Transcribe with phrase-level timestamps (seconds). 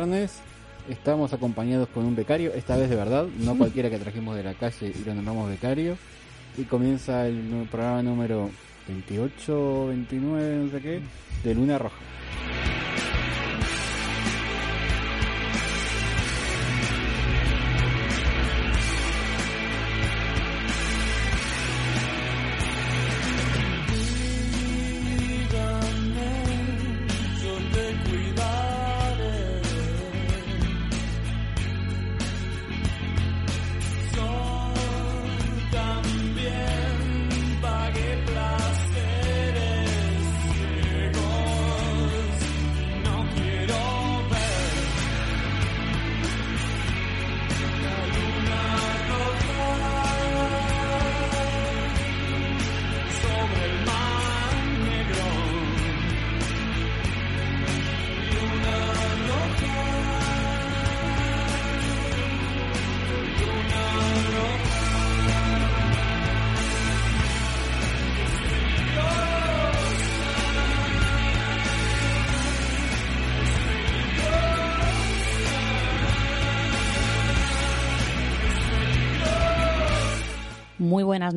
[0.00, 0.40] Viernes
[0.88, 4.54] estamos acompañados con un becario, esta vez de verdad, no cualquiera que trajimos de la
[4.54, 5.96] calle y lo nombramos becario.
[6.56, 8.50] Y comienza el programa número
[8.88, 11.00] 28, 29, no sé qué,
[11.44, 11.96] de Luna Roja.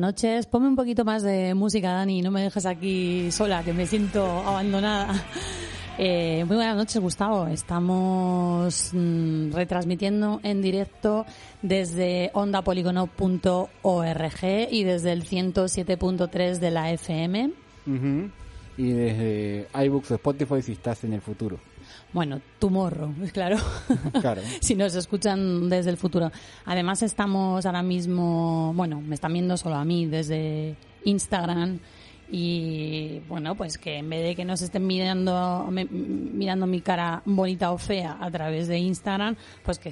[0.04, 0.46] Noches.
[0.46, 2.20] Ponme un poquito más de música, Dani.
[2.20, 5.14] No me dejes aquí sola, que me siento abandonada.
[5.96, 7.46] Eh, muy buenas noches, Gustavo.
[7.46, 11.24] Estamos mm, retransmitiendo en directo
[11.62, 17.52] desde ondapoligono.org y desde el 107.3 de la FM.
[18.76, 21.60] Y desde iBooks o Spotify si estás en el futuro.
[22.14, 23.56] Bueno, tu morro, claro.
[24.20, 24.40] Claro.
[24.60, 26.30] si nos escuchan desde el futuro.
[26.64, 31.80] Además estamos ahora mismo, bueno, me están viendo solo a mí desde Instagram
[32.30, 37.72] y bueno, pues que en vez de que nos estén mirando mirando mi cara bonita
[37.72, 39.90] o fea a través de Instagram, pues que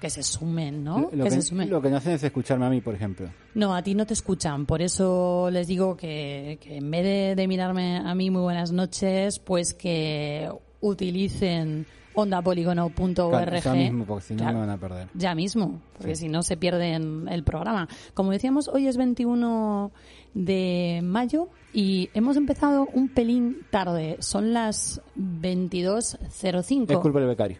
[0.00, 1.10] que se sumen, ¿no?
[1.12, 1.68] Lo que, se sumen.
[1.68, 3.28] Lo que no hacen es escucharme a mí, por ejemplo.
[3.54, 4.64] No, a ti no te escuchan.
[4.64, 8.70] Por eso les digo que, que en vez de, de, mirarme a mí muy buenas
[8.70, 10.48] noches, pues que
[10.80, 13.62] utilicen ondapoligono.org.
[13.62, 15.08] ya mismo, porque si no me van a perder.
[15.14, 17.88] Ya mismo, porque si no se pierden el programa.
[18.14, 19.92] Como decíamos, hoy es 21
[20.34, 24.16] de mayo y hemos empezado un pelín tarde.
[24.20, 26.90] Son las 22.05.
[26.90, 27.58] Es culpa del becario.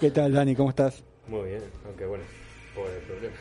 [0.00, 0.56] ¿Qué tal, Dani?
[0.56, 1.04] ¿Cómo estás?
[1.28, 2.24] Muy bien, aunque bueno,
[2.76, 3.34] por el problema.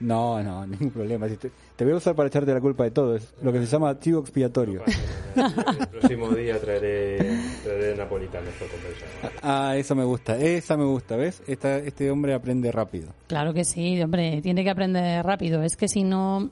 [0.00, 1.26] No, no, ningún problema.
[1.26, 3.16] Te, te, voy a usar para echarte la culpa de todo.
[3.16, 4.82] Es lo que se llama chivo expiatorio.
[5.36, 7.18] el próximo día traeré,
[7.64, 9.32] traeré napolitano por compensar.
[9.42, 10.38] Ah, eso me gusta.
[10.38, 11.42] Esa me gusta, ¿ves?
[11.46, 13.12] Esta, este hombre aprende rápido.
[13.26, 14.40] Claro que sí, hombre.
[14.40, 15.62] Tiene que aprender rápido.
[15.62, 16.50] Es que si no...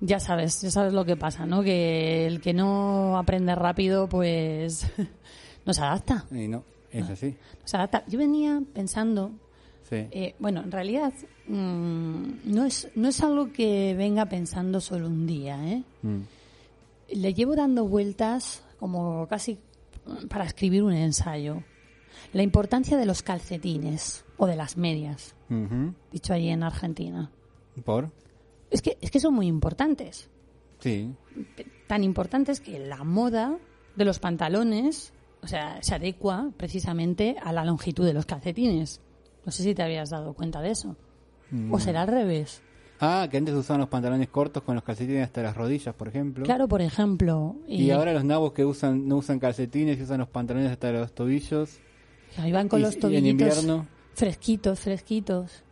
[0.00, 1.62] Ya sabes, ya sabes lo que pasa, ¿no?
[1.62, 4.86] Que el que no aprende rápido, pues
[5.64, 6.26] no se adapta.
[6.30, 7.28] Y no, es así.
[7.30, 8.04] No se adapta.
[8.06, 9.32] Yo venía pensando
[9.90, 11.12] Eh, bueno, en realidad
[11.46, 15.56] mm, no, es, no es algo que venga pensando solo un día.
[15.72, 15.82] ¿eh?
[16.02, 16.20] Mm.
[17.12, 19.58] Le llevo dando vueltas como casi
[20.28, 21.62] para escribir un ensayo.
[22.32, 25.34] La importancia de los calcetines o de las medias,
[26.12, 27.30] dicho allí en Argentina.
[27.84, 28.10] ¿Por?
[28.70, 30.28] Es que, es que son muy importantes.
[30.80, 31.14] Sí.
[31.86, 33.58] Tan importantes que la moda
[33.94, 35.12] de los pantalones,
[35.42, 39.00] o sea, se adecua precisamente a la longitud de los calcetines.
[39.46, 40.96] No sé si te habías dado cuenta de eso.
[41.70, 42.60] O será al revés.
[42.98, 46.44] Ah, que antes usaban los pantalones cortos con los calcetines hasta las rodillas, por ejemplo.
[46.44, 47.54] Claro, por ejemplo.
[47.68, 51.12] Y, ahora los nabos que usan no usan calcetines y usan los pantalones hasta los
[51.12, 51.78] tobillos.
[52.38, 53.24] Ahí van con los tobillitos.
[53.24, 53.86] en invierno.
[54.14, 55.62] Fresquitos, fresquitos.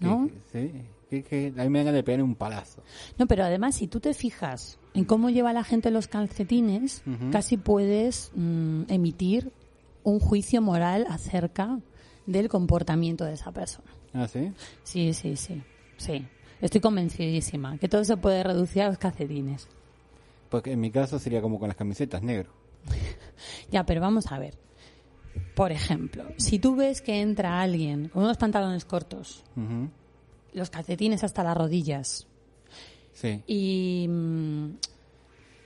[0.00, 0.28] ¿No?
[0.52, 0.72] Sí.
[1.08, 2.82] Que, a mí me dan de pegar un palazo.
[3.16, 7.56] No, pero además, si tú te fijas en cómo lleva la gente los calcetines, casi
[7.56, 9.52] puedes mm, emitir
[10.02, 11.78] un juicio moral acerca
[12.26, 13.90] del comportamiento de esa persona.
[14.12, 14.52] ¿Ah, sí?
[14.82, 15.62] Sí, sí, sí.
[15.96, 16.26] Sí.
[16.60, 19.68] Estoy convencidísima que todo se puede reducir a los calcetines.
[20.48, 22.50] Porque en mi caso sería como con las camisetas negro.
[23.70, 24.54] ya, pero vamos a ver.
[25.54, 29.44] Por ejemplo, si tú ves que entra alguien con unos pantalones cortos,
[30.52, 32.26] los calcetines hasta las rodillas,
[33.12, 33.42] sí.
[33.46, 34.70] y mm,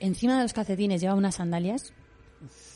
[0.01, 1.93] encima de los calcetines lleva unas sandalias,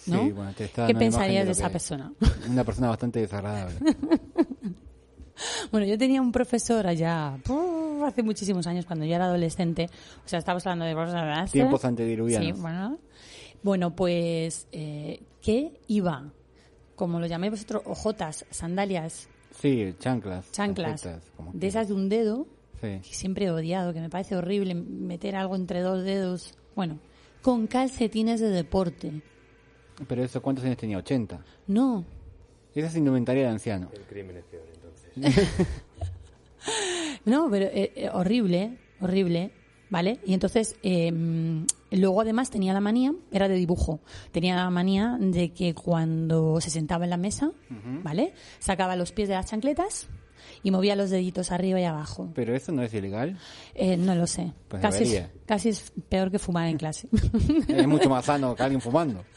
[0.07, 0.54] ¿no?
[0.56, 2.12] ¿Qué pensarías de, esa persona?
[2.50, 3.75] Una persona bastante desagradable.
[5.72, 7.38] bueno, yo tenía un profesor allá
[8.06, 9.90] hace muchísimos años, cuando yo era adolescente.
[10.25, 12.56] O sea, estamos hablando de Tiempos antediluvianos.
[12.56, 13.00] Sí, bueno.
[13.63, 16.31] Bueno, pues, eh, ¿qué iba?
[16.96, 19.28] Como lo llaméis vosotros, ojotas, sandalias.
[19.60, 20.52] Sí, chanclas.
[20.52, 21.07] Chanclas.
[21.54, 22.48] de esas de un dedo.
[22.81, 26.54] Que siempre he odiado, que me parece horrible meter algo entre dos dedos.
[26.75, 27.00] Bueno,
[27.42, 29.24] con calcetines de deporte.
[30.07, 30.97] ¿Pero eso cuántos años tenía?
[31.00, 31.39] ¿80?
[31.68, 32.03] No.
[32.74, 33.89] Esa es indumentaria de anciano.
[33.94, 35.47] El crimen es peor, entonces.
[37.25, 39.51] no, pero eh, eh, horrible, horrible,
[39.89, 40.19] ¿vale?
[40.25, 44.01] Y entonces, em, luego además tenía la manía, era de dibujo,
[44.31, 47.51] tenía la manía de que cuando se sentaba en la mesa,
[48.03, 48.33] ¿vale?
[48.59, 50.09] Sacaba los pies de las chancletas
[50.63, 52.30] y movía los deditos arriba y abajo.
[52.33, 53.38] ¿Pero eso no es ilegal?
[53.74, 54.53] Eh, no lo sé.
[54.68, 57.07] Pues casi, es, casi es peor que fumar en clase.
[57.68, 59.24] es mucho más sano que alguien fumando.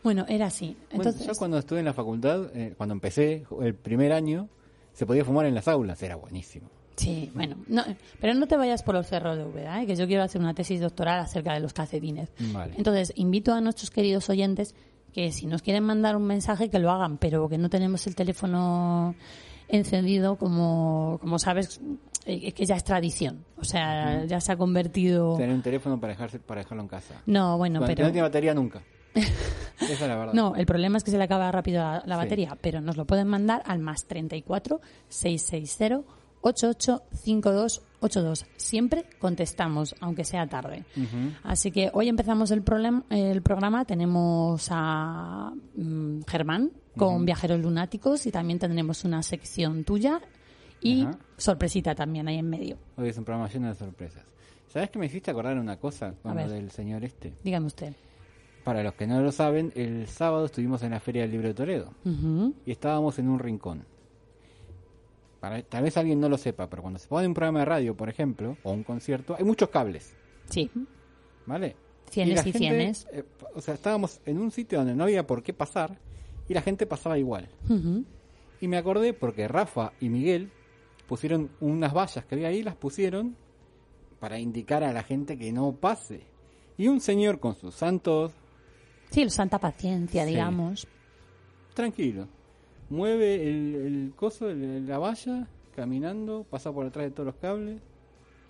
[0.00, 0.76] Bueno, era así.
[0.90, 1.26] Entonces...
[1.26, 4.48] yo cuando estuve en la facultad, eh, cuando empecé el primer año,
[4.92, 6.70] se podía fumar en las aulas, era buenísimo.
[6.98, 7.84] Sí, bueno, no,
[8.20, 9.86] pero no te vayas por los cerros de Úbeda, ¿eh?
[9.86, 12.30] que yo quiero hacer una tesis doctoral acerca de los calcetines.
[12.76, 14.74] Entonces, invito a nuestros queridos oyentes
[15.12, 18.16] que si nos quieren mandar un mensaje que lo hagan, pero que no tenemos el
[18.16, 19.14] teléfono
[19.68, 21.80] encendido como, como sabes,
[22.26, 23.44] eh, que ya es tradición.
[23.56, 25.36] O sea, ya se ha convertido...
[25.36, 27.22] Tener un teléfono para, dejarse, para dejarlo en casa.
[27.26, 28.04] No, bueno, pero...
[28.04, 28.82] no tiene batería nunca.
[29.14, 30.34] Esa es la verdad.
[30.34, 33.28] No, el problema es que se le acaba rápido la, batería, pero nos lo pueden
[33.28, 36.02] mandar al más 34 660
[36.40, 38.46] 885282.
[38.56, 40.84] Siempre contestamos, aunque sea tarde.
[41.42, 42.62] Así que hoy empezamos el,
[43.10, 43.84] el programa.
[43.84, 50.20] Tenemos a mm, Germán con Viajeros Lunáticos y también tendremos una sección tuya
[50.80, 51.06] y
[51.36, 52.76] sorpresita también ahí en medio.
[52.96, 54.24] Hoy es un programa lleno de sorpresas.
[54.68, 57.32] ¿Sabes que me hiciste acordar una cosa con lo del señor este?
[57.42, 57.94] Dígame usted.
[58.64, 61.54] Para los que no lo saben, el sábado estuvimos en la Feria del Libro de
[61.54, 61.94] Toledo
[62.66, 63.84] y estábamos en un rincón
[65.68, 68.08] tal vez alguien no lo sepa, pero cuando se pone un programa de radio, por
[68.08, 70.14] ejemplo, o un concierto, hay muchos cables.
[70.50, 70.70] Sí.
[71.46, 71.76] ¿Vale?
[72.10, 73.06] Cienes y, cienes.
[73.12, 73.24] Eh,
[73.54, 75.98] o sea, estábamos en un sitio donde no había por qué pasar
[76.48, 77.48] y la gente pasaba igual.
[78.60, 80.50] Y me acordé porque Rafa y Miguel
[81.06, 83.36] pusieron unas vallas que había ahí, las pusieron
[84.20, 86.22] para indicar a la gente que no pase.
[86.76, 88.32] Y un señor con sus santos...
[89.10, 90.86] Sí, santa paciencia, digamos.
[91.74, 92.28] Tranquilo
[92.90, 97.80] mueve el, el coso, la valla, caminando, pasa por detrás de todos los cables.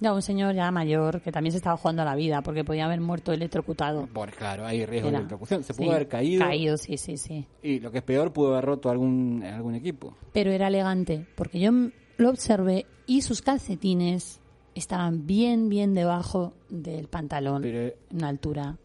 [0.00, 2.84] Ya, un señor ya mayor que también se estaba jugando a la vida porque podía
[2.84, 4.06] haber muerto electrocutado.
[4.06, 5.64] Por, claro, hay riesgo de electrocución.
[5.64, 6.44] Se pudo haber caído.
[6.44, 7.46] Caído, sí, sí, sí.
[7.62, 10.16] Y lo que es peor, pudo haber roto algún, algún equipo.
[10.32, 11.70] Pero era elegante porque yo
[12.16, 14.40] lo observé y sus calcetines
[14.74, 18.76] estaban bien, bien debajo del pantalón, en una altura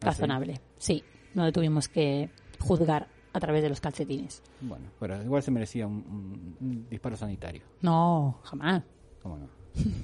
[0.00, 0.60] ¿Ah, razonable.
[0.78, 1.02] sí,
[1.34, 4.42] no le tuvimos que juzgar a través de los calcetines.
[4.60, 7.62] Bueno, pero igual se merecía un, disparo sanitario.
[7.82, 8.82] No, jamás.
[9.22, 9.48] ¿Cómo no?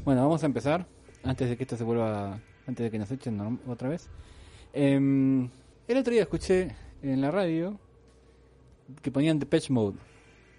[0.04, 0.86] Bueno, vamos a empezar
[1.24, 4.08] antes de que esto se vuelva, antes de que nos echen otra vez.
[4.72, 5.48] Em,
[5.88, 7.78] el otro día escuché en la radio
[9.00, 9.98] que ponían Depeche Mode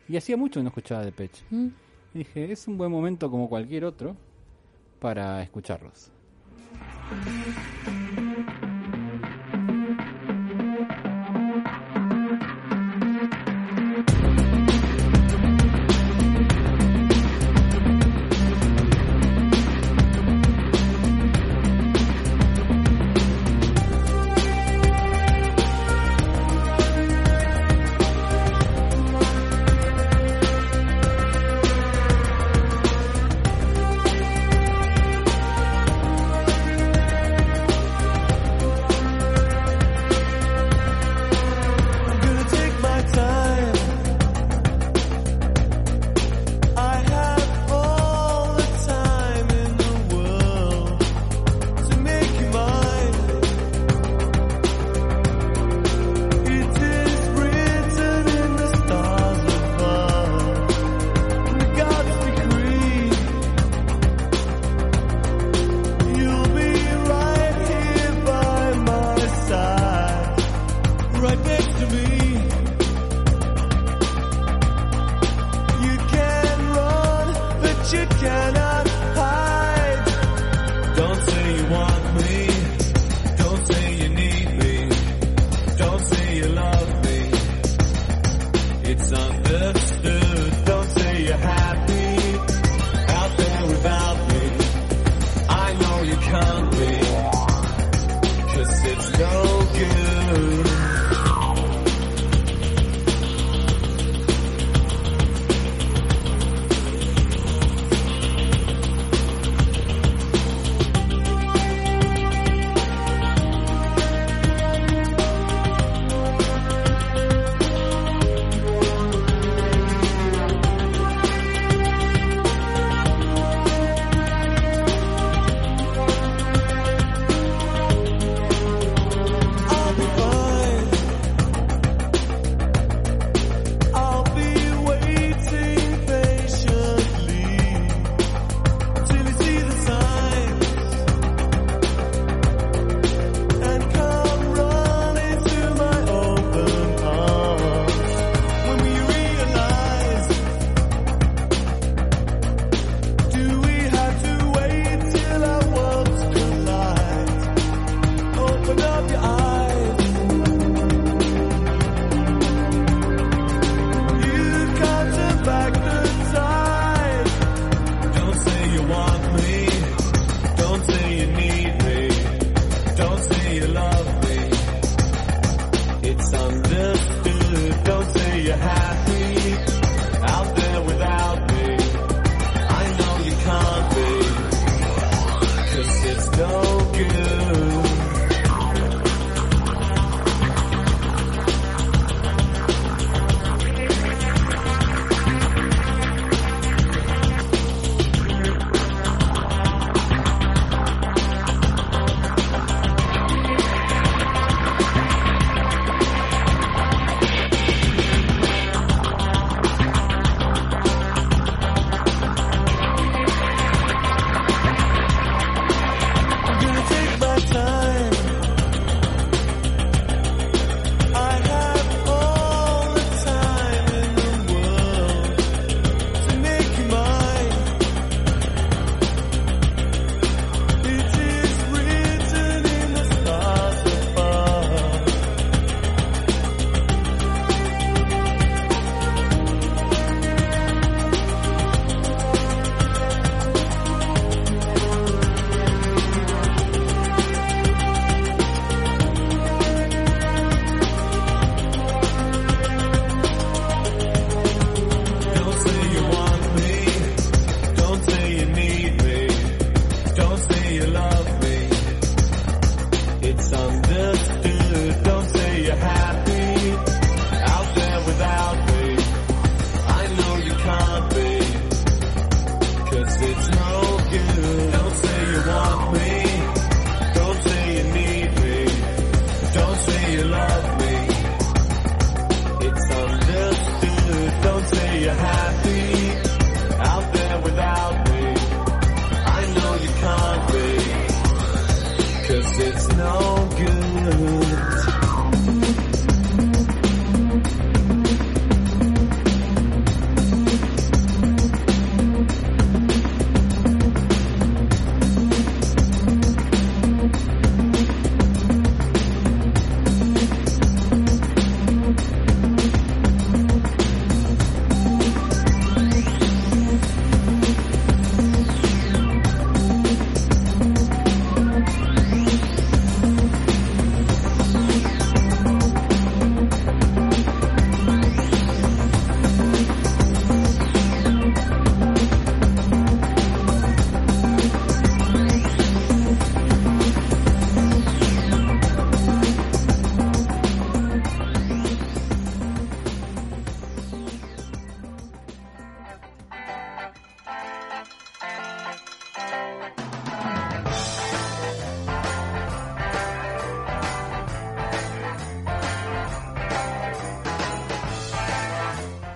[0.07, 1.43] y hacía mucho que no escuchaba Depeche.
[1.49, 1.67] ¿Mm?
[2.13, 4.15] Y dije, es un buen momento como cualquier otro
[4.99, 6.11] para escucharlos.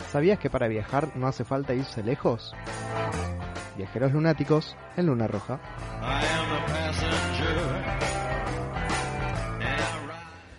[0.08, 2.56] ¿Sabías que para viajar no hace falta irse lejos?
[3.76, 5.60] Viajeros lunáticos en Luna Roja.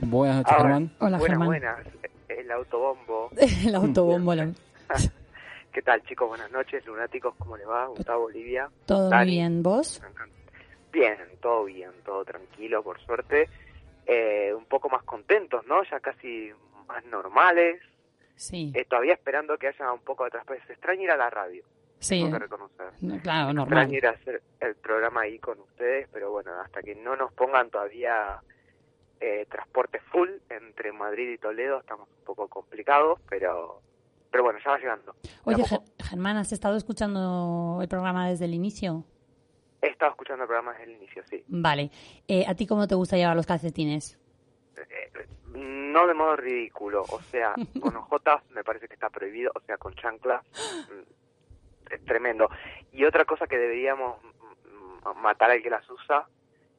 [0.00, 0.90] Buenas noches, Germán.
[1.00, 1.78] Hola, buenas, Buenas,
[2.28, 3.30] el autobombo.
[3.66, 4.32] el autobombo.
[5.72, 6.28] ¿Qué tal, chicos?
[6.28, 7.34] Buenas noches, lunáticos.
[7.38, 7.86] ¿Cómo le va?
[7.86, 8.68] Gustavo, Olivia.
[8.84, 9.62] ¿Todo bien?
[9.62, 10.02] ¿Vos?
[10.92, 13.48] Bien, todo bien, todo tranquilo, por suerte.
[14.06, 15.82] Eh, un poco más contentos, ¿no?
[15.84, 16.50] Ya casi
[16.86, 17.80] más normales.
[18.38, 18.72] Sí.
[18.74, 20.72] Eh, todavía esperando que haya un poco de transparencia.
[20.72, 21.64] Extraño ir a la radio.
[21.98, 22.20] Sí.
[22.20, 22.86] Tengo que reconocer.
[23.22, 23.82] Claro, normal.
[23.82, 27.32] Extraño ir a hacer el programa ahí con ustedes, pero bueno, hasta que no nos
[27.32, 28.40] pongan todavía
[29.20, 33.82] eh, transporte full entre Madrid y Toledo, estamos un poco complicados, pero
[34.30, 35.14] pero bueno, ya va llegando.
[35.44, 35.64] Oye,
[35.98, 39.04] Germán, ¿has estado escuchando el programa desde el inicio?
[39.80, 41.42] He estado escuchando el programa desde el inicio, sí.
[41.48, 41.90] Vale.
[42.28, 44.18] Eh, ¿A ti cómo te gusta llevar los calcetines?
[45.54, 49.76] No de modo ridículo, o sea, con ojotas me parece que está prohibido, o sea,
[49.76, 52.48] con chancla mm, es tremendo.
[52.92, 54.16] Y otra cosa que deberíamos
[55.16, 56.26] matar al que las usa,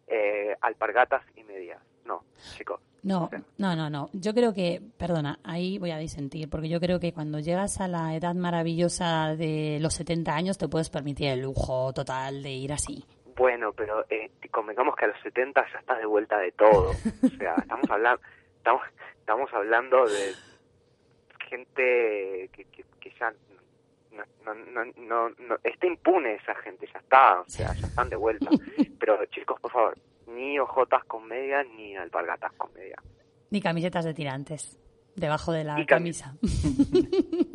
[0.07, 1.81] eh, alpargatas y medias.
[2.05, 2.23] No,
[2.57, 2.81] chicos.
[3.03, 4.09] No, no, no, no.
[4.13, 7.87] Yo creo que, perdona, ahí voy a disentir, porque yo creo que cuando llegas a
[7.87, 12.73] la edad maravillosa de los 70 años te puedes permitir el lujo total de ir
[12.73, 13.05] así.
[13.37, 16.89] Bueno, pero eh, convengamos que a los 70 ya estás de vuelta de todo.
[16.89, 18.21] O sea, estamos hablando
[18.59, 18.83] estamos,
[19.19, 20.33] estamos hablando de
[21.49, 23.33] gente que, que, ya
[24.11, 28.15] no, no, no, no, está impune esa gente, ya está, o sea, ya están de
[28.15, 28.49] vuelta.
[28.99, 32.95] Pero chicos, por favor, ni ojotas con media ni alpargatas con media.
[33.49, 34.77] Ni camisetas de tirantes.
[35.15, 36.35] Debajo de la camisa.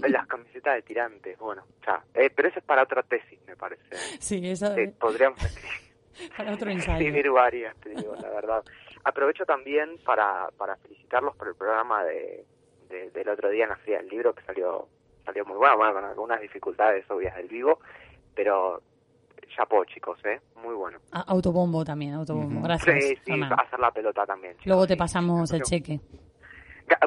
[0.06, 2.04] Las camisetas de tirantes, bueno, ya.
[2.12, 3.82] Eh, pero eso es para otra tesis, me parece.
[4.18, 4.76] Sí, eso.
[4.76, 5.38] Eh, podríamos
[6.36, 6.98] para otro ensayo.
[6.98, 8.64] escribir varias, te digo, la verdad.
[9.04, 12.44] Aprovecho también para, para felicitarlos por el programa de,
[12.88, 14.88] del otro día en la Feria del Libro, que salió
[15.24, 17.80] salió muy bueno, bueno, con algunas dificultades obvias del vivo,
[18.34, 18.82] pero
[19.56, 20.40] chapó, chicos, ¿eh?
[20.62, 20.98] Muy bueno.
[21.12, 22.62] Ah, autobombo también, autobombo.
[22.62, 23.04] Gracias.
[23.04, 24.56] Sí, sí, hacer la pelota también.
[24.64, 26.00] Luego te pasamos el cheque.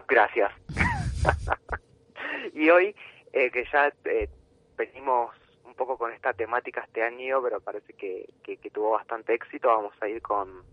[0.08, 0.52] Gracias.
[2.54, 2.96] y hoy,
[3.34, 4.30] eh, que ya eh,
[4.78, 5.32] venimos
[5.66, 9.94] un poco con esta temática este año, pero parece que, que, tuvo bastante éxito, vamos
[10.02, 10.64] a ir con,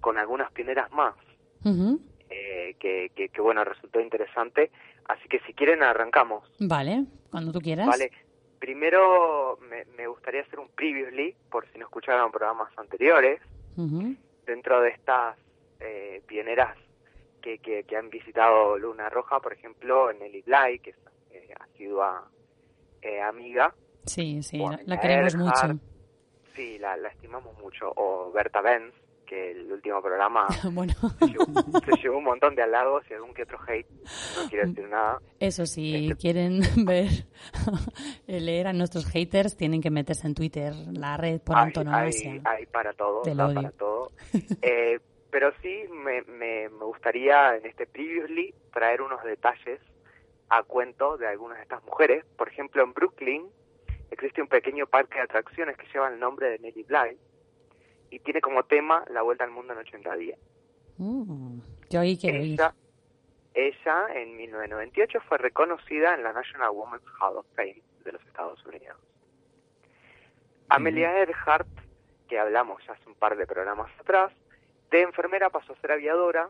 [0.00, 1.14] con algunas pioneras más.
[2.30, 4.70] eh, que, que, que, bueno, resultó interesante.
[5.06, 6.48] Así que si quieren, arrancamos.
[6.60, 7.86] Vale, cuando tú quieras.
[7.86, 8.10] Vale.
[8.58, 13.40] Primero me, me gustaría hacer un previously, por si no escucharon programas anteriores,
[14.44, 15.38] dentro de estas
[15.80, 16.76] eh, pioneras
[17.40, 20.94] que, que, que, han visitado Luna Roja, por ejemplo, Nelly Bly, que
[21.30, 22.28] eh, asidua
[23.00, 23.74] eh, amiga.
[24.04, 25.80] Sí, sí, la, queremos mucho.
[26.54, 27.92] Sí, la, la estimamos mucho.
[27.96, 28.94] O Berta Benz,
[29.30, 30.92] que el último programa bueno.
[31.20, 35.20] se, llevó, un montón de halagos y algún que otro hate, no quiero decir nada.
[35.38, 37.08] Eso sí, este quieren ver,
[38.26, 42.40] leer a nuestros haters, tienen que meterse en Twitter, la red por antonomasia.
[42.44, 44.10] Hay, para todo, para todo.
[44.62, 44.98] Eh,
[45.30, 49.80] pero sí me, me, me gustaría en este previously traer unos detalles
[50.48, 52.24] a cuento de algunas de estas mujeres.
[52.36, 53.46] Por ejemplo, en Brooklyn
[54.10, 57.16] existe un pequeño parque de atracciones que lleva el nombre de Nelly Bly
[58.10, 60.38] y tiene como tema La Vuelta al Mundo en 80 días.
[60.98, 62.74] Mm, yo ahí quiero ella,
[63.54, 68.64] ella, en 1998, fue reconocida en la National Women's Hall of Fame de los Estados
[68.64, 68.96] Unidos.
[70.68, 71.68] Amelia Earhart,
[72.28, 74.32] que hablamos ya hace un par de programas atrás,
[74.90, 76.48] de enfermera pasó a ser aviadora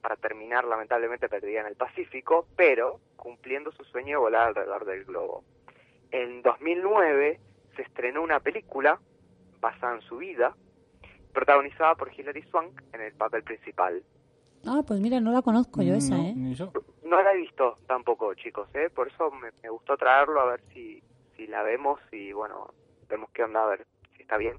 [0.00, 5.04] para terminar lamentablemente perdida en el Pacífico, pero cumpliendo su sueño de volar alrededor del
[5.04, 5.44] globo.
[6.12, 7.40] En 2009
[7.74, 9.00] se estrenó una película
[9.60, 10.54] basada en su vida,
[11.38, 14.02] protagonizada por Hilary Swank en el papel principal.
[14.66, 16.34] Ah, pues mira, no la conozco yo esa, ¿eh?
[17.04, 18.90] No la he visto tampoco, chicos, ¿eh?
[18.90, 21.00] Por eso me, gustó traerlo a ver si,
[21.36, 22.74] si la vemos y, bueno,
[23.08, 24.56] vemos qué onda, a ver si está bien.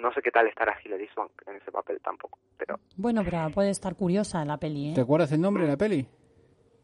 [0.00, 2.78] No sé qué tal estará Hilary Swank en ese papel tampoco, pero...
[2.96, 4.94] Bueno, pero puede estar curiosa la peli, ¿eh?
[4.94, 6.06] ¿Te acuerdas el nombre de la peli?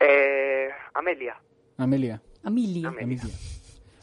[0.01, 1.40] Eh, Amelia.
[1.79, 2.21] Amelia.
[2.42, 2.88] Amelia.
[2.88, 3.23] Amelia.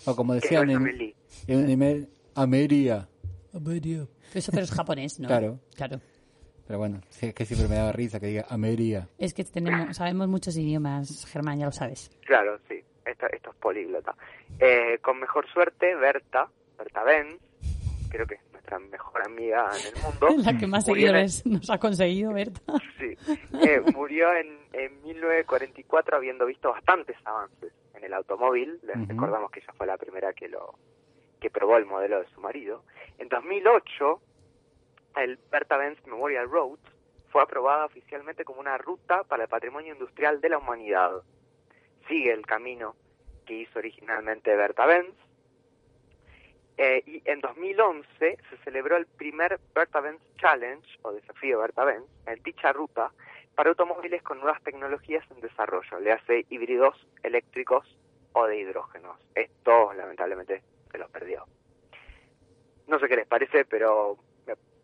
[0.05, 1.13] O como decían en,
[1.47, 3.09] en, en, Amelia.
[3.53, 4.07] Amelia.
[4.33, 5.27] Eso pero es japonés, ¿no?
[5.27, 5.59] Claro.
[5.75, 5.99] Claro.
[6.65, 9.07] Pero bueno, es que siempre me daba risa que diga Ameria.
[9.17, 12.09] Es que tenemos, sabemos muchos idiomas, Germán, ya lo sabes.
[12.25, 12.81] Claro, sí.
[13.05, 14.15] Esto, esto es políglota.
[14.59, 17.41] Eh, con mejor suerte, Berta, Berta Benz,
[18.09, 20.27] creo que es nuestra mejor amiga en el mundo.
[20.51, 22.61] La que más seguidores nos ha conseguido, Berta.
[22.97, 23.15] Sí.
[23.65, 28.79] Eh, murió en, en 1944 habiendo visto bastantes avances en el automóvil.
[28.83, 30.75] Les recordamos que ella fue la primera que lo
[31.43, 32.85] que probó el modelo de su marido.
[33.17, 34.21] En 2008,
[35.17, 36.79] el Berta Benz Memorial Road
[37.31, 41.21] fue aprobada oficialmente como una ruta para el patrimonio industrial de la humanidad.
[42.07, 42.95] Sigue el camino
[43.45, 45.13] que hizo originalmente Berta Benz.
[46.77, 48.07] Eh, y en 2011
[48.49, 53.11] se celebró el primer Berta Benz Challenge, o desafío Berta Benz, en dicha ruta,
[53.53, 57.85] para automóviles con nuevas tecnologías en desarrollo, le hace híbridos eléctricos
[58.31, 59.19] o de hidrógenos.
[59.35, 61.45] Esto, lamentablemente, se los perdió.
[62.87, 64.17] No sé qué les parece, pero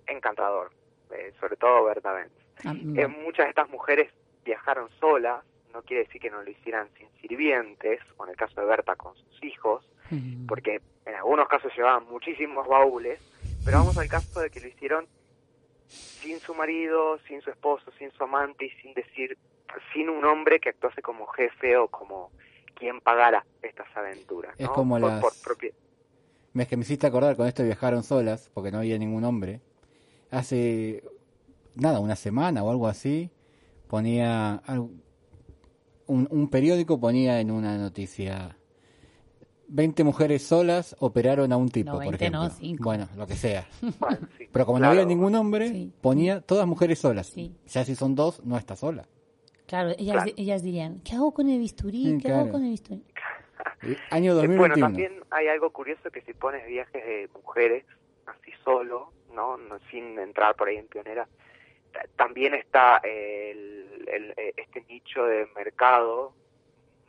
[0.07, 0.71] encantador,
[1.11, 2.31] eh, sobre todo Berta Benz.
[2.65, 4.11] Ah, eh, muchas de estas mujeres
[4.43, 8.59] viajaron solas, no quiere decir que no lo hicieran sin sirvientes, o en el caso
[8.59, 9.87] de Berta con sus hijos,
[10.47, 13.19] porque en algunos casos llevaban muchísimos baúles,
[13.63, 15.07] pero vamos al caso de que lo hicieron
[15.87, 19.37] sin su marido, sin su esposo, sin su amante y sin decir,
[19.93, 22.31] sin un hombre que actuase como jefe o como
[22.73, 24.55] quien pagara estas aventuras.
[24.57, 25.23] Es como las...
[26.53, 29.61] Es que me hiciste acordar con esto viajaron solas, porque no había ningún hombre.
[30.31, 31.03] Hace,
[31.75, 33.29] nada, una semana o algo así,
[33.87, 34.61] ponía,
[36.07, 38.57] un, un periódico ponía en una noticia,
[39.69, 42.49] 20 mujeres solas operaron a un tipo, por ejemplo.
[42.79, 43.67] Bueno, lo que sea.
[44.51, 47.33] Pero como no había ningún hombre, ponía todas mujeres solas.
[47.67, 49.07] Ya si son dos, no está sola.
[49.67, 52.17] Claro, ellas, ellas dirían, ¿qué hago con el bisturí?
[52.19, 53.03] ¿Qué hago con el bisturí?
[54.09, 54.57] Año 2021.
[54.57, 57.85] Bueno, también hay algo curioso que si pones viajes de mujeres
[58.25, 59.57] así solo, ¿no?
[59.89, 61.27] sin entrar por ahí en pionera,
[62.15, 66.33] también está el, el, eh, este nicho de mercado,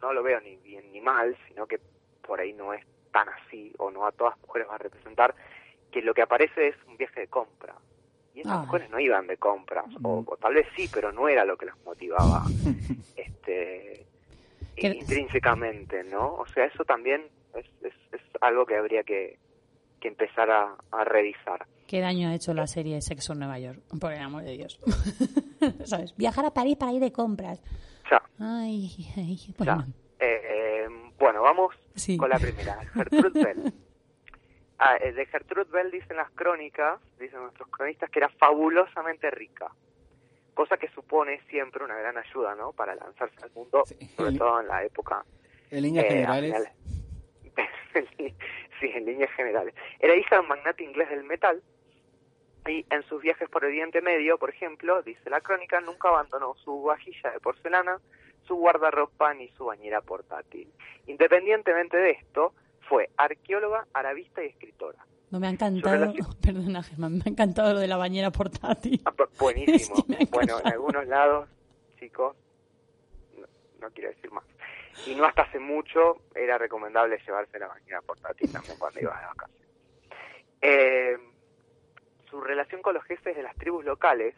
[0.01, 1.81] no lo veo ni bien ni mal, sino que
[2.27, 5.35] por ahí no es tan así, o no a todas mujeres va a representar,
[5.91, 7.75] que lo que aparece es un viaje de compra,
[8.35, 11.57] y esas mujeres no iban de compras, o, tal vez sí, pero no era lo
[11.57, 12.45] que las motivaba
[13.17, 14.07] este
[14.89, 16.35] intrínsecamente, ¿no?
[16.35, 19.39] O sea, eso también es, es, algo que habría que,
[20.01, 21.67] que empezar a, a, revisar.
[21.87, 23.81] ¿Qué daño ha hecho la serie Sexo en Nueva York?
[24.01, 24.81] Por el amor de Dios.
[25.85, 26.17] ¿Sabes?
[26.17, 27.63] Viajar a París para ir de compras.
[28.11, 28.23] Ya.
[28.39, 29.85] Ay, ay, bueno.
[30.19, 30.87] Eh,
[31.19, 31.75] bueno, vamos
[32.19, 32.79] con la primera.
[32.95, 33.73] Gertrude Bell.
[34.83, 39.71] Ah, eh, de Gertrude Bell dicen las crónicas, dicen nuestros cronistas, que era fabulosamente rica.
[40.61, 42.73] Cosa que supone siempre una gran ayuda, ¿no?
[42.73, 43.83] Para lanzarse al mundo,
[44.15, 45.25] sobre todo en la época.
[45.71, 46.69] En líneas eh, generales.
[48.79, 49.75] sí, en líneas generales.
[50.01, 51.63] Era hija de un magnate inglés del metal
[52.69, 56.83] y en sus viajes por Oriente Medio, por ejemplo, dice la crónica, nunca abandonó su
[56.83, 57.99] vajilla de porcelana,
[58.47, 60.71] su guardarropa ni su bañera portátil.
[61.07, 62.53] Independientemente de esto,
[62.87, 65.07] fue arqueóloga, arabista y escritora.
[65.31, 66.13] No me ha encantado,
[66.43, 69.01] perdona Germán, me ha encantado lo de la bañera portátil.
[69.05, 70.05] Ah, buenísimo.
[70.31, 71.49] bueno, en algunos lados,
[71.99, 72.37] chicos,
[73.81, 74.45] no, quiero decir más.
[75.07, 79.27] Y no hasta hace mucho era recomendable llevarse la bañera portátil también cuando ibas de
[79.27, 79.69] vacaciones.
[80.63, 81.17] Eh,
[82.29, 84.35] su relación con los jefes de las tribus locales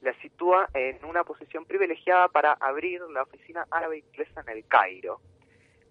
[0.00, 5.20] la sitúa en una posición privilegiada para abrir la oficina árabe inglesa en el Cairo,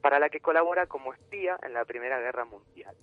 [0.02, 2.96] para la que colabora como espía en la Primera Guerra Mundial.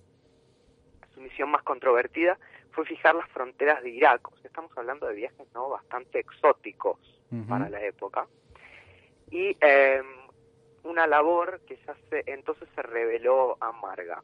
[1.13, 2.37] Su misión más controvertida
[2.71, 4.21] fue fijar las fronteras de Irak.
[4.43, 6.97] estamos hablando de viajes no bastante exóticos
[7.47, 8.27] para la época.
[9.31, 10.05] Y em,
[10.83, 14.21] una labor que ya se, entonces se reveló amarga.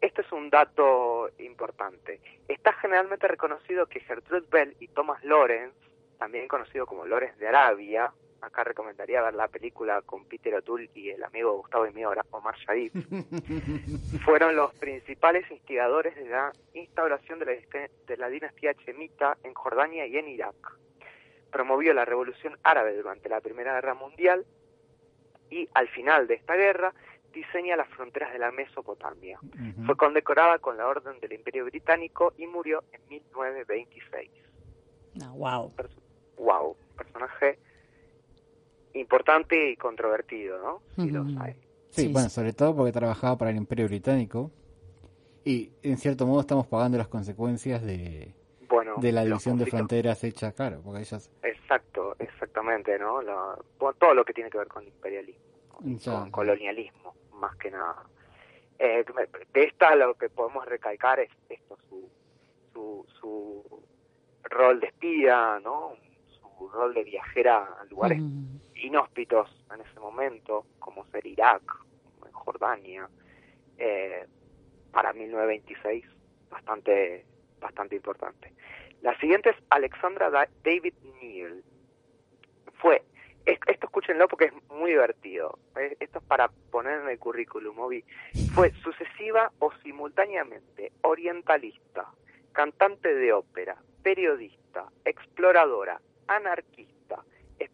[0.00, 2.20] Este es un dato importante.
[2.48, 5.76] Está generalmente reconocido que Gertrude Bell y Thomas Lawrence,
[6.18, 11.10] también conocido como Lawrence de Arabia, acá recomendaría ver la película con Peter O'Toole y
[11.10, 12.92] el amigo Gustavo y mío Omar Sharif,
[14.24, 20.06] fueron los principales instigadores de la instauración de la, de la dinastía chemita en Jordania
[20.06, 20.78] y en Irak.
[21.50, 24.46] Promovió la revolución árabe durante la Primera Guerra Mundial
[25.50, 26.94] y al final de esta guerra
[27.32, 29.38] diseña las fronteras de la Mesopotamia.
[29.86, 34.30] Fue condecorada con la Orden del Imperio Británico y murió en 1926.
[35.34, 35.72] wow.
[36.38, 37.58] wow, personaje
[38.94, 40.82] importante y controvertido, ¿no?
[41.90, 44.50] Sí, bueno, sobre todo porque trabajaba para el Imperio Británico
[45.44, 48.34] y en cierto modo estamos pagando las consecuencias de,
[48.68, 51.30] bueno, de la división de fronteras hecha, claro, porque ellas...
[51.42, 53.20] Exacto, exactamente, ¿no?
[53.98, 55.42] todo lo que tiene que ver con imperialismo,
[56.04, 58.04] con colonialismo, más que nada.
[58.78, 59.04] Eh,
[59.52, 62.08] de esta lo que podemos recalcar es esto, su,
[62.72, 63.82] su, su
[64.44, 65.92] rol de espía, ¿no?
[66.28, 68.22] Su rol de viajera a lugares
[68.80, 71.62] inhóspitos en ese momento, como ser Irak,
[72.32, 73.08] Jordania,
[73.78, 74.26] eh,
[74.92, 76.04] para 1926,
[76.50, 77.24] bastante,
[77.60, 78.52] bastante importante.
[79.02, 81.62] La siguiente es Alexandra David Neal.
[82.74, 83.02] Fue,
[83.46, 85.58] esto escúchenlo porque es muy divertido,
[86.00, 87.76] esto es para poner en el currículum,
[88.54, 92.08] Fue sucesiva o simultáneamente orientalista,
[92.52, 96.79] cantante de ópera, periodista, exploradora, anarquista,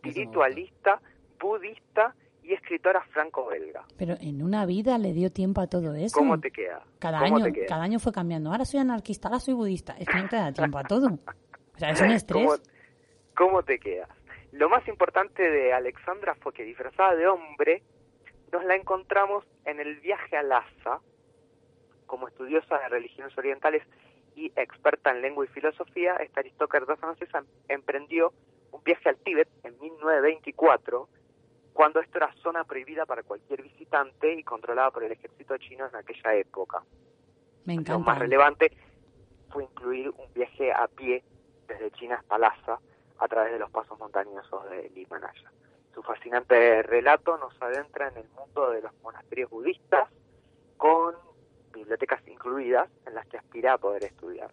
[0.09, 1.01] espiritualista,
[1.41, 3.85] budista y escritora franco-belga.
[3.99, 6.17] Pero en una vida le dio tiempo a todo eso.
[6.17, 6.83] ¿Cómo te queda?
[6.99, 8.51] Cada, año, cada año fue cambiando.
[8.51, 9.97] Ahora soy anarquista, ahora soy budista.
[9.99, 11.09] Es que no te da tiempo a todo.
[11.09, 12.63] O sea, es un estrés.
[13.35, 14.09] ¿Cómo, te quedas?
[14.53, 17.83] Lo más importante de Alexandra fue que disfrazada de hombre,
[18.53, 21.01] nos la encontramos en el viaje a Lhasa,
[22.07, 23.83] como estudiosa de religiones orientales
[24.37, 28.33] y experta en lengua y filosofía, esta aristócrata francesa emprendió
[28.77, 31.09] un viaje al Tíbet en 1924,
[31.73, 35.97] cuando esto era zona prohibida para cualquier visitante y controlada por el ejército chino en
[35.97, 36.83] aquella época.
[37.65, 37.93] Me encanta.
[37.95, 38.73] Lo más relevante
[39.51, 41.25] fue incluir un viaje a pie
[41.67, 42.79] desde China hasta Lhasa
[43.19, 45.51] a través de los pasos montañosos del Himalaya.
[45.95, 50.11] Su fascinante relato nos adentra en el mundo de los monasterios budistas
[50.77, 51.15] con
[51.73, 54.51] bibliotecas incluidas en las que aspira a poder estudiar.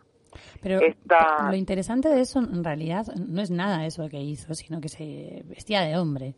[0.61, 4.89] Pero lo interesante de eso en realidad no es nada eso que hizo, sino que
[4.89, 6.35] se vestía de hombre.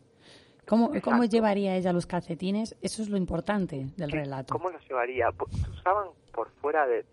[0.68, 2.76] ¿Cómo, ¿Cómo llevaría ella los calcetines?
[2.82, 4.54] Eso es lo importante del relato.
[4.54, 5.30] ¿Cómo los llevaría?
[5.32, 7.06] ¿Se usaban por fuera de...?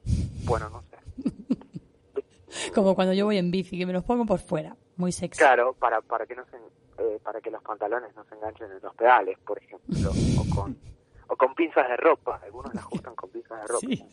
[0.45, 2.71] Bueno, no sé.
[2.75, 4.77] Como cuando yo voy en bici, que me los pongo por fuera.
[4.97, 5.39] Muy sexy.
[5.39, 6.57] Claro, para, para, que, no se,
[7.03, 10.11] eh, para que los pantalones no se enganchen en los pedales, por ejemplo.
[10.11, 10.77] o, con,
[11.29, 12.41] o con pinzas de ropa.
[12.43, 13.81] Algunos las ajustan con pinzas de ropa.
[13.81, 14.07] Sí.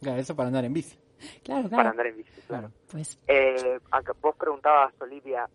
[0.00, 0.98] Claro, eso para andar en bici.
[1.42, 2.70] Claro, Para andar en bici, claro.
[2.90, 3.18] Pues...
[3.26, 3.80] Eh,
[4.20, 5.48] vos preguntabas, Olivia,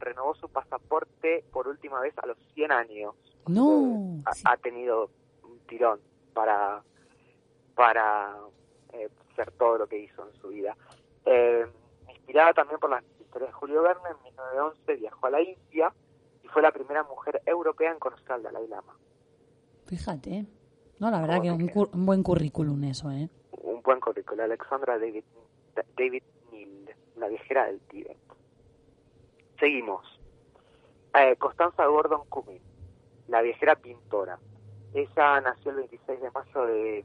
[0.00, 3.14] renovó su pasaporte por última vez a los 100 años.
[3.46, 4.22] No.
[4.44, 5.10] Ha, tenido
[5.42, 6.00] un tirón
[6.32, 6.82] para,
[7.74, 8.36] para
[8.92, 10.76] eh, hacer todo lo que hizo en su vida.
[11.26, 11.66] Eh,
[12.24, 15.92] Inspirada también por las historias de Julio Verne, en 1911 viajó a la India
[16.42, 18.96] y fue la primera mujer europea en conocer al Dalai Lama.
[19.86, 20.46] Fíjate.
[20.98, 23.28] No, la verdad que un, un, buen currículum eso, ¿eh?
[23.64, 24.44] Un buen currículum.
[24.44, 25.24] Alexandra David,
[25.96, 26.22] David
[26.52, 28.18] Neal, la viajera del Tíbet.
[29.58, 30.04] Seguimos.
[31.14, 32.60] Eh, Constanza Gordon Cumming,
[33.28, 34.38] la viajera pintora.
[34.92, 37.04] Ella nació el 26 de mayo de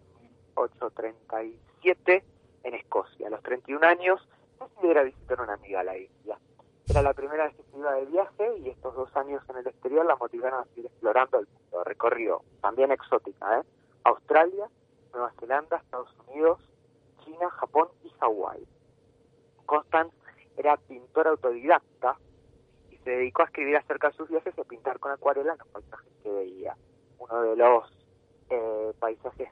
[0.60, 2.24] 1837
[2.64, 3.28] en Escocia.
[3.28, 4.28] A los 31 años
[4.60, 6.38] decidió visitar una amiga a la isla.
[6.90, 9.68] Era la primera vez que se iba de viaje y estos dos años en el
[9.68, 11.84] exterior la motivaron a seguir explorando el mundo.
[11.84, 13.64] Recorrió, también exótica, ¿eh?
[14.04, 14.68] Australia,
[15.14, 16.60] Nueva Zelanda, Estados Unidos,
[17.24, 18.68] China, Japón y Hawái.
[19.66, 20.16] Constance
[20.58, 22.18] era pintora autodidacta
[22.90, 25.68] y se dedicó a escribir acerca de sus viajes y a pintar con acuarela los
[25.68, 26.76] paisajes que veía.
[27.20, 28.00] Uno de los
[28.50, 29.50] eh, paisajes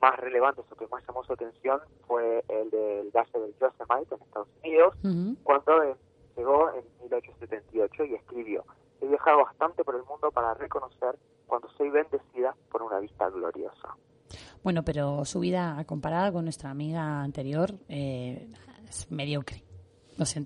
[0.00, 4.22] más relevantes o que más llamó su atención fue el del Valle del Yosemite en
[4.22, 4.94] Estados Unidos,
[5.42, 5.96] cuando
[6.36, 8.64] llegó en 1878 y escribió,
[9.00, 13.96] he viajado bastante por el mundo para reconocer cuando soy bendecida por una vista gloriosa.
[14.66, 18.48] Bueno, pero su vida comparada con nuestra amiga anterior eh,
[18.88, 19.62] es mediocre.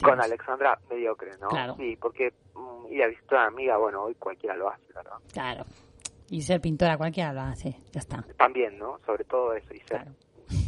[0.03, 1.49] Con Alexandra, mediocre, ¿no?
[1.49, 1.75] Claro.
[1.77, 5.17] Sí, porque mm, ir a visitar a una amiga, bueno, hoy cualquiera lo hace, ¿verdad?
[5.33, 5.65] Claro.
[6.29, 8.23] Y ser pintora cualquiera lo hace, ya está.
[8.37, 8.99] También, ¿no?
[9.07, 10.05] Sobre todo eso, y ser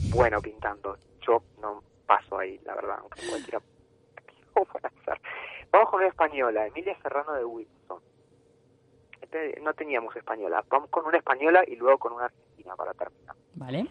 [0.09, 0.97] bueno pintando.
[1.21, 3.61] Yo no paso ahí, la verdad, aunque cualquiera...
[5.71, 8.01] Vamos con una española, Emilia Serrano de Wilson.
[9.21, 10.65] Este, no teníamos española.
[10.71, 13.37] Vamos con una española y luego con una argentina para terminar.
[13.55, 13.88] Vale.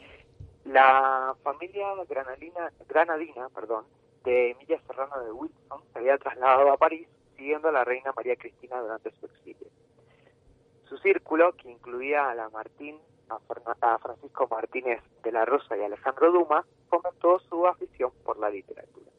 [0.65, 3.85] La familia granadina, granadina perdón,
[4.23, 8.35] de Emilia Serrano de Wilson se había trasladado a París siguiendo a la reina María
[8.35, 9.67] Cristina durante su exilio.
[10.87, 16.31] Su círculo, que incluía a la Martín, a, Francisco Martínez de la Rosa y Alejandro
[16.31, 19.09] Dumas, fomentó su afición por la literatura.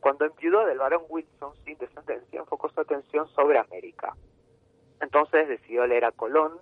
[0.00, 4.16] Cuando enviudó del barón Wilson sin descendencia, enfocó su atención sobre América.
[5.00, 6.58] Entonces decidió leer a Colón,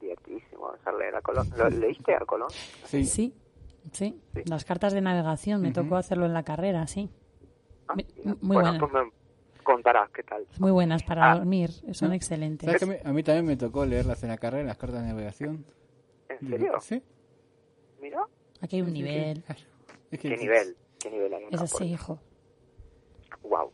[0.00, 1.48] divertidísimo leer a Colón.
[1.56, 2.50] ¿Lo leíste a Colón?
[2.84, 3.04] Sí.
[3.04, 3.34] sí.
[3.92, 7.08] Sí, las cartas de navegación, me tocó hacerlo en la carrera, sí.
[7.88, 7.94] Ah,
[8.42, 9.10] muy bueno, Pues me
[9.62, 10.46] contarás qué tal.
[10.58, 11.36] Muy buenas para ah.
[11.36, 12.82] dormir, son excelentes.
[12.82, 15.64] a, mí, también me tocó leerlas en la carrera, las cartas de navegación.
[16.28, 16.72] ¿En serio?
[16.80, 17.02] Sí.
[18.00, 18.26] Mira.
[18.60, 19.42] Aquí hay un nivel.
[20.10, 20.76] ¿Qué nivel?
[20.98, 21.44] ¿Qué nivel hay?
[21.50, 22.18] Es así, hijo.
[23.42, 23.72] Wow.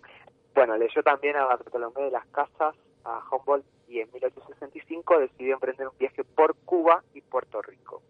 [0.54, 5.88] Bueno, leyó también a Bartolomé de las Casas, a Humboldt, y en 1865 decidió emprender
[5.88, 8.02] un viaje por Cuba y Puerto Rico.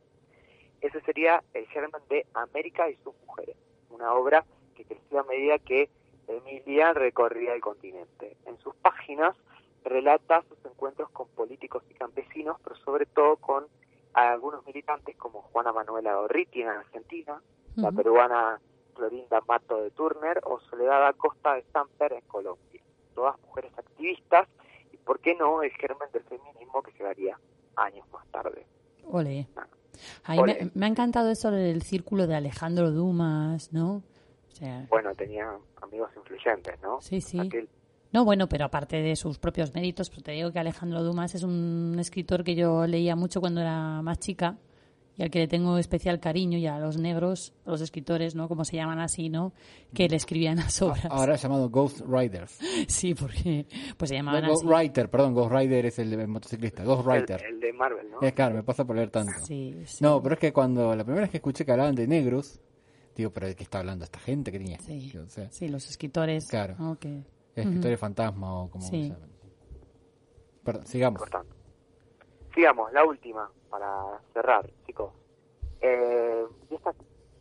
[0.80, 3.56] Ese sería el germen de América y sus mujeres,
[3.90, 5.88] una obra que creció a medida que
[6.28, 8.36] Emilia recorría el continente.
[8.46, 9.36] En sus páginas
[9.84, 13.66] relata sus encuentros con políticos y campesinos, pero sobre todo con
[14.14, 17.40] algunos militantes como Juana Manuela Orriti en Argentina,
[17.76, 18.60] la peruana
[18.94, 22.82] Florinda Mato de Turner o Soledad Acosta de Samper en Colombia.
[23.14, 24.48] Todas mujeres activistas
[25.04, 27.38] ¿por qué no?, el germen del feminismo que llegaría
[27.76, 28.66] años más tarde.
[29.06, 29.46] Ole.
[29.56, 30.36] Ah.
[30.74, 34.02] me, ha encantado eso del círculo de Alejandro Dumas, ¿no?
[34.88, 35.50] bueno, tenía
[35.82, 37.00] amigos influyentes, ¿no?
[37.00, 37.38] Sí, sí.
[38.12, 41.42] No, bueno, pero aparte de sus propios méritos, pero te digo que Alejandro Dumas es
[41.42, 44.56] un escritor que yo leía mucho cuando era más chica
[45.16, 48.48] y al que le tengo especial cariño y a los negros, los escritores, ¿no?
[48.48, 49.52] Como se llaman así, ¿no?
[49.92, 51.06] Que le escribían las obras.
[51.08, 52.58] Ahora llamado Ghost Riders.
[52.88, 57.06] sí, porque pues se llamaban Ghost Rider, perdón, Ghost Rider es el de motociclista, Ghost
[57.06, 57.44] Rider.
[57.44, 58.20] El, de Marvel, ¿no?
[58.20, 59.32] Es claro, me pasa por leer tanto.
[59.46, 59.98] Sí, sí.
[60.02, 62.60] No, pero es que cuando la primera vez que escuché que hablaban de negros,
[63.14, 64.78] digo, pero ¿de qué está hablando esta gente que tenía?
[64.80, 65.12] Sí,
[65.50, 66.46] sí los escritores.
[66.48, 66.92] Claro.
[66.92, 67.24] Okay.
[67.54, 69.12] Escritores fantasma o como sí.
[70.64, 71.22] Perdón, sigamos.
[72.54, 75.12] Sigamos, la última para cerrar, chicos.
[75.80, 76.92] Eh, esta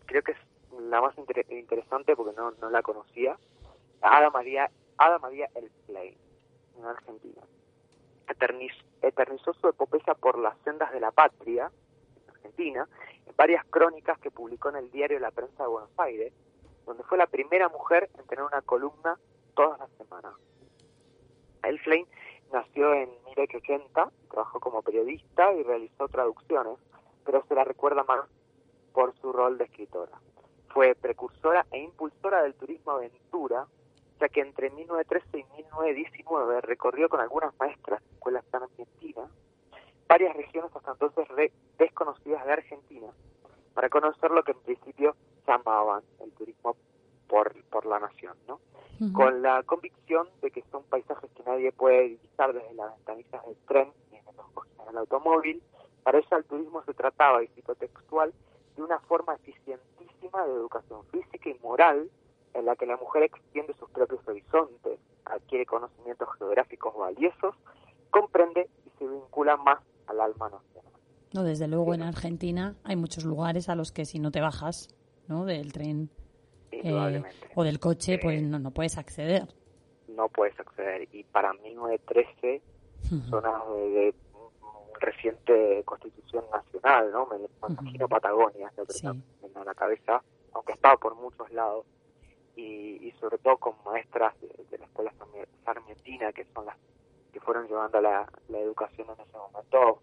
[0.06, 0.38] creo que es
[0.80, 1.16] la más
[1.50, 3.38] interesante porque no, no la conocía.
[4.02, 6.18] Ada María, Ada María Elflein,
[6.78, 7.42] en Argentina.
[9.02, 11.72] eternizó su epopeya por las sendas de la patria,
[12.24, 12.88] en Argentina,
[13.28, 16.34] en varias crónicas que publicó en el diario La Prensa de Buenos Aires,
[16.88, 19.20] donde fue la primera mujer en tener una columna
[19.56, 20.34] todas las semanas.
[21.62, 22.08] Elflein
[22.54, 26.78] nació en 1880, trabajó como periodista y realizó traducciones,
[27.26, 28.30] pero se la recuerda más
[28.94, 30.12] por su rol de escritora.
[30.70, 33.66] Fue precursora e impulsora del turismo aventura,
[34.20, 39.28] ya que entre 1913 y 1919 recorrió con algunas maestras de escuelas en Argentina
[40.08, 43.08] varias regiones hasta entonces desconocidas de Argentina
[43.74, 45.16] para conocer lo que en principio
[45.48, 46.76] llamaban el turismo
[47.34, 48.60] por, por la nación, ¿no?
[49.12, 53.58] Con la convicción de que son paisajes que nadie puede visitar desde las ventanillas del
[53.68, 55.64] tren ni en los coches del automóvil,
[56.04, 58.32] para eso el turismo se trataba, y cito textual,
[58.76, 62.12] de una forma eficientísima de educación física y moral
[62.54, 67.56] en la que la mujer extiende sus propios horizontes, adquiere conocimientos geográficos valiosos,
[68.12, 70.94] comprende y se vincula más al alma nacional.
[71.34, 74.96] No, desde luego en Argentina hay muchos lugares a los que si no te bajas
[75.28, 75.46] ¿no?
[75.46, 76.12] del tren
[76.84, 77.24] eh,
[77.56, 79.48] o del coche, pues no, no puedes acceder.
[80.08, 81.08] No puedes acceder.
[81.12, 82.62] Y para 1913,
[83.30, 84.14] zonas de, de,
[85.00, 87.28] reciente constitución nacional, ¿no?
[87.28, 87.38] Me,
[87.70, 90.22] imagino Patagonia, lo que en la cabeza,
[90.54, 91.86] aunque estaba por muchos lados.
[92.56, 95.12] Y, y sobre todo con maestras de, la escuela
[95.66, 96.78] sarmientina, que son las
[97.32, 100.02] que fueron llevando la, la educación en ese momento,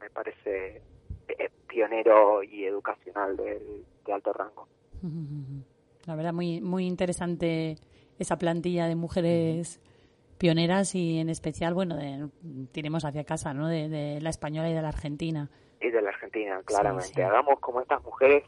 [0.00, 0.80] me parece
[1.26, 4.68] eh, pionero y educacional de, de alto rango.
[6.08, 7.76] La verdad, muy, muy interesante
[8.18, 9.78] esa plantilla de mujeres
[10.38, 12.28] pioneras y en especial, bueno, de,
[12.72, 13.68] tiremos hacia casa, ¿no?
[13.68, 15.50] De, la española y de la argentina.
[15.82, 17.22] Y de la argentina, claramente.
[17.22, 18.42] Hagamos como estas mujeres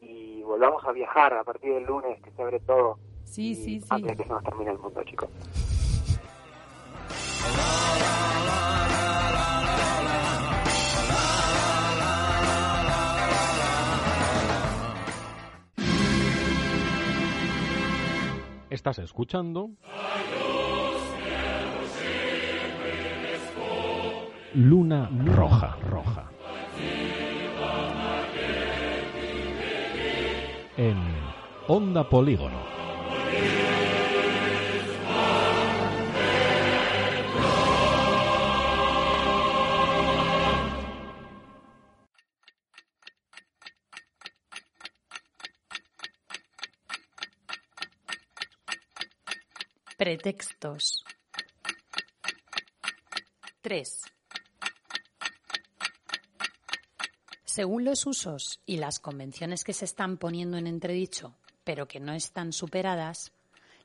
[0.00, 3.00] y volvamos a viajar a partir del lunes, que se abre todo.
[3.24, 3.88] Sí, sí, sí.
[3.90, 5.28] Antes que se nos termine el mundo, chicos.
[18.70, 19.70] Estás escuchando
[24.54, 26.30] Luna Roja Roja
[30.76, 30.96] en
[31.66, 32.79] Onda Polígono.
[50.00, 51.04] Pretextos.
[53.60, 54.00] 3.
[57.44, 62.14] Según los usos y las convenciones que se están poniendo en entredicho, pero que no
[62.14, 63.32] están superadas,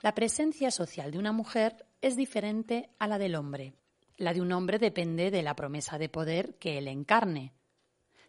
[0.02, 3.74] la presencia social de una mujer es diferente a la del hombre.
[4.16, 7.52] La de un hombre depende de la promesa de poder que él encarne.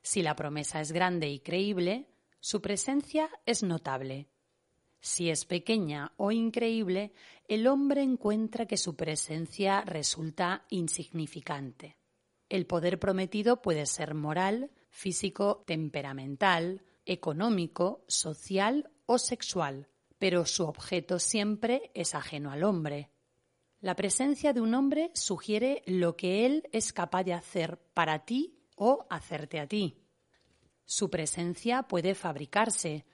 [0.03, 2.09] Si la promesa es grande y creíble,
[2.41, 4.26] su presencia es notable.
[5.01, 7.12] Si es pequeña o increíble,
[7.49, 11.97] el hombre encuentra que su presencia resulta insignificante.
[12.49, 19.88] El poder prometido puede ser moral, físico, temperamental, económico, social o sexual,
[20.18, 23.11] pero su objeto siempre es ajeno al hombre.
[23.80, 28.59] La presencia de un hombre sugiere lo que él es capaz de hacer para ti
[28.74, 30.03] o hacerte a ti.
[30.84, 33.05] Su presencia puede fabricarse,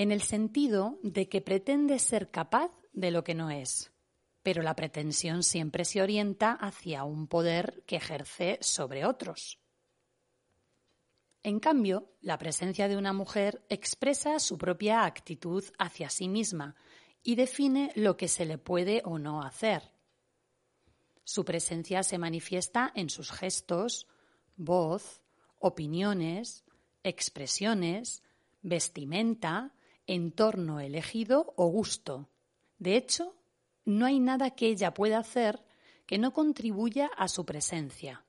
[0.00, 3.92] en el sentido de que pretende ser capaz de lo que no es.
[4.42, 9.60] Pero la pretensión siempre se orienta hacia un poder que ejerce sobre otros.
[11.42, 16.76] En cambio, la presencia de una mujer expresa su propia actitud hacia sí misma
[17.22, 19.92] y define lo que se le puede o no hacer.
[21.24, 24.06] Su presencia se manifiesta en sus gestos,
[24.56, 25.20] voz,
[25.58, 26.64] opiniones,
[27.02, 28.22] expresiones,
[28.62, 29.74] vestimenta,
[30.12, 32.28] entorno elegido o gusto.
[32.78, 33.36] De hecho,
[33.84, 35.64] no hay nada que ella pueda hacer
[36.06, 38.24] que no contribuya a su presencia.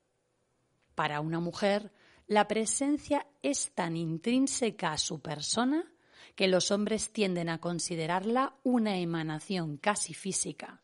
[0.93, 1.91] Para una mujer,
[2.27, 5.91] la presencia es tan intrínseca a su persona
[6.35, 10.83] que los hombres tienden a considerarla una emanación casi física,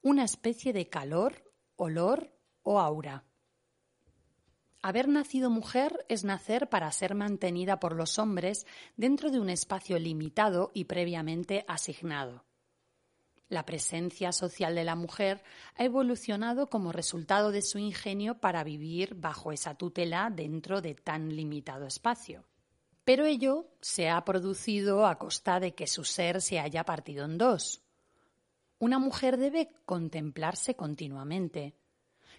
[0.00, 2.32] una especie de calor, olor
[2.62, 3.27] o aura.
[4.80, 8.66] Haber nacido mujer es nacer para ser mantenida por los hombres
[8.96, 12.44] dentro de un espacio limitado y previamente asignado.
[13.48, 15.42] La presencia social de la mujer
[15.74, 21.34] ha evolucionado como resultado de su ingenio para vivir bajo esa tutela dentro de tan
[21.34, 22.44] limitado espacio.
[23.04, 27.38] Pero ello se ha producido a costa de que su ser se haya partido en
[27.38, 27.82] dos.
[28.78, 31.74] Una mujer debe contemplarse continuamente,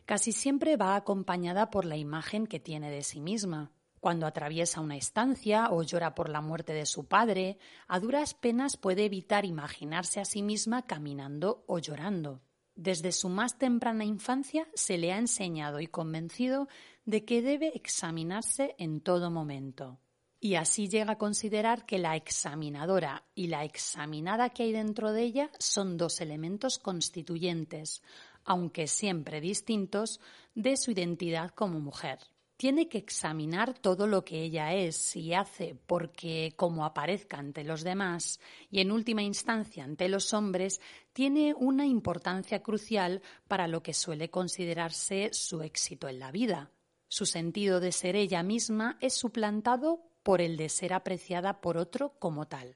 [0.10, 3.72] casi siempre va acompañada por la imagen que tiene de sí misma.
[4.00, 8.76] Cuando atraviesa una estancia o llora por la muerte de su padre, a duras penas
[8.76, 12.42] puede evitar imaginarse a sí misma caminando o llorando.
[12.74, 16.70] Desde su más temprana infancia se le ha enseñado y convencido
[17.06, 20.00] de que debe examinarse en todo momento.
[20.42, 25.22] Y así llega a considerar que la examinadora y la examinada que hay dentro de
[25.22, 28.02] ella son dos elementos constituyentes,
[28.46, 30.20] aunque siempre distintos,
[30.56, 32.20] de su identidad como mujer.
[32.58, 37.84] Tiene que examinar todo lo que ella es y hace porque, como aparezca ante los
[37.84, 40.82] demás y en última instancia ante los hombres,
[41.14, 46.70] tiene una importancia crucial para lo que suele considerarse su éxito en la vida.
[47.08, 52.20] Su sentido de ser ella misma es suplantado por el de ser apreciada por otro
[52.20, 52.76] como tal.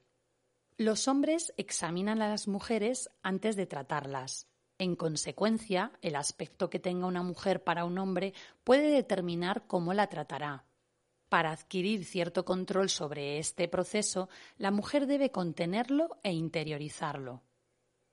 [0.77, 4.47] Los hombres examinan a las mujeres antes de tratarlas.
[4.77, 10.07] En consecuencia, el aspecto que tenga una mujer para un hombre puede determinar cómo la
[10.07, 10.65] tratará.
[11.29, 17.41] Para adquirir cierto control sobre este proceso, la mujer debe contenerlo e interiorizarlo.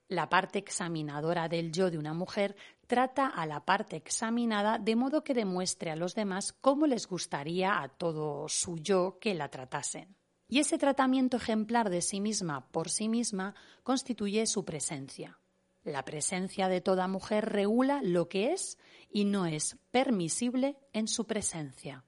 [0.07, 2.55] La parte examinadora del yo de una mujer
[2.87, 7.81] trata a la parte examinada de modo que demuestre a los demás cómo les gustaría
[7.81, 10.17] a todo su yo que la tratasen.
[10.49, 15.40] Y ese tratamiento ejemplar de sí misma por sí misma constituye su presencia.
[15.83, 18.77] La presencia de toda mujer regula lo que es
[19.11, 22.03] y no es permisible en su presencia.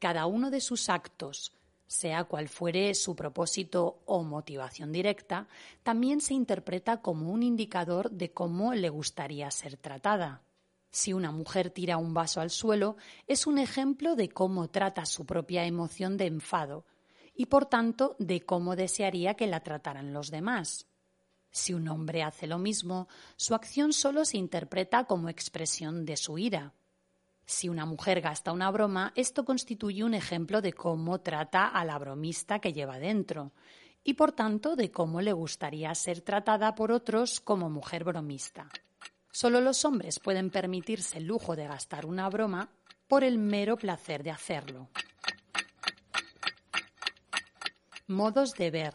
[0.00, 1.52] Cada uno de sus actos,
[1.86, 5.46] sea cual fuere su propósito o motivación directa,
[5.84, 10.42] también se interpreta como un indicador de cómo le gustaría ser tratada.
[10.90, 12.96] Si una mujer tira un vaso al suelo,
[13.28, 16.86] es un ejemplo de cómo trata su propia emoción de enfado
[17.34, 20.86] y por tanto de cómo desearía que la trataran los demás.
[21.52, 26.38] Si un hombre hace lo mismo, su acción solo se interpreta como expresión de su
[26.38, 26.72] ira.
[27.44, 31.98] Si una mujer gasta una broma, esto constituye un ejemplo de cómo trata a la
[31.98, 33.52] bromista que lleva dentro,
[34.02, 38.68] y por tanto de cómo le gustaría ser tratada por otros como mujer bromista.
[39.30, 42.70] Solo los hombres pueden permitirse el lujo de gastar una broma
[43.08, 44.88] por el mero placer de hacerlo.
[48.06, 48.94] Modos de ver.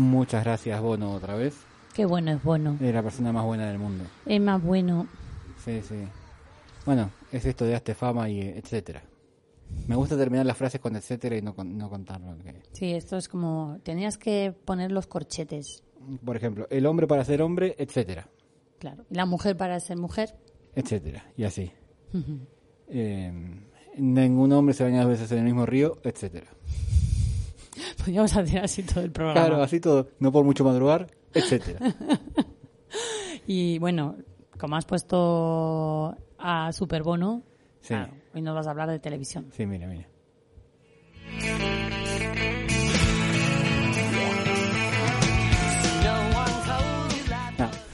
[0.00, 1.54] Muchas gracias, Bono, otra vez.
[1.92, 2.78] Qué bueno es Bono.
[2.80, 4.04] Es la persona más buena del mundo.
[4.24, 5.06] Es más bueno.
[5.62, 5.96] Sí, sí.
[6.86, 9.02] Bueno, es esto de hazte fama y etcétera.
[9.86, 12.34] Me gusta terminar las frases con etcétera y no, no contarlo.
[12.72, 15.82] Sí, esto es como, tenías que poner los corchetes.
[16.24, 18.26] Por ejemplo, el hombre para ser hombre, etcétera.
[18.78, 19.04] Claro.
[19.10, 20.34] La mujer para ser mujer.
[20.74, 21.26] Etcétera.
[21.36, 21.70] Y así.
[22.88, 23.32] Eh,
[23.98, 26.46] ningún hombre se baña dos veces en el mismo río, etcétera.
[27.98, 29.40] Podríamos hacer así todo el programa.
[29.40, 30.08] Claro, así todo.
[30.18, 31.94] No por mucho madrugar, etcétera.
[33.46, 34.16] y bueno,
[34.58, 37.42] como has puesto a Superbono,
[37.80, 37.94] sí.
[38.34, 39.46] hoy nos vas a hablar de televisión.
[39.52, 40.06] Sí, mira, mira.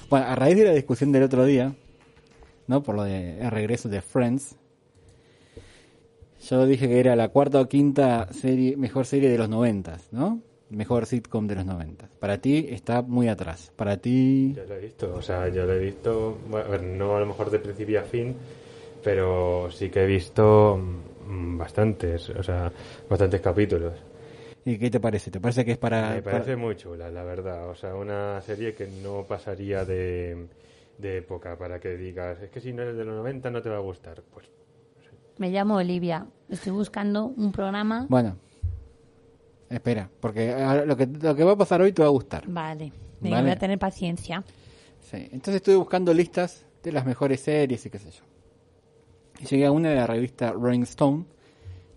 [0.09, 1.75] Bueno, a raíz de la discusión del otro día,
[2.69, 2.83] ¿no?
[2.83, 4.57] Por lo de el regreso de Friends,
[6.51, 10.41] yo dije que era la cuarta o quinta serie, mejor serie de los noventas, ¿no?
[10.71, 12.11] Mejor sitcom de los noventas.
[12.19, 13.73] Para ti está muy atrás.
[13.77, 14.53] Para ti...
[14.55, 17.51] Yo lo he visto, o sea, yo lo he visto, bueno, no a lo mejor
[17.51, 18.35] de principio a fin,
[19.03, 20.81] pero sí que he visto
[21.27, 22.73] mm, bastantes, o sea,
[23.09, 23.95] bastantes capítulos.
[24.65, 25.31] ¿Y qué te parece?
[25.31, 26.11] ¿Te parece que es para...?
[26.11, 27.69] Me parece muy chula, la verdad.
[27.71, 30.47] O sea, una serie que no pasaría de,
[30.99, 33.69] de época para que digas, es que si no eres de los 90 no te
[33.69, 34.23] va a gustar.
[34.35, 34.47] Pues
[35.39, 36.27] me llamo Olivia.
[36.49, 38.07] Estoy buscando un programa.
[38.09, 38.37] Bueno,
[39.69, 40.55] espera, porque
[40.87, 42.45] lo que, lo que va a pasar hoy te va a gustar.
[42.49, 44.45] Vale, voy a tener paciencia.
[45.01, 48.23] Sí, entonces estuve buscando listas de las mejores series y qué sé yo.
[49.41, 51.25] Y llegué a una de la revista Rolling Stone,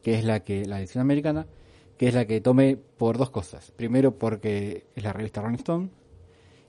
[0.03, 1.47] que es la que la edición americana,
[1.97, 3.71] que es la que tomé por dos cosas.
[3.71, 5.89] Primero porque es la revista Rolling Stone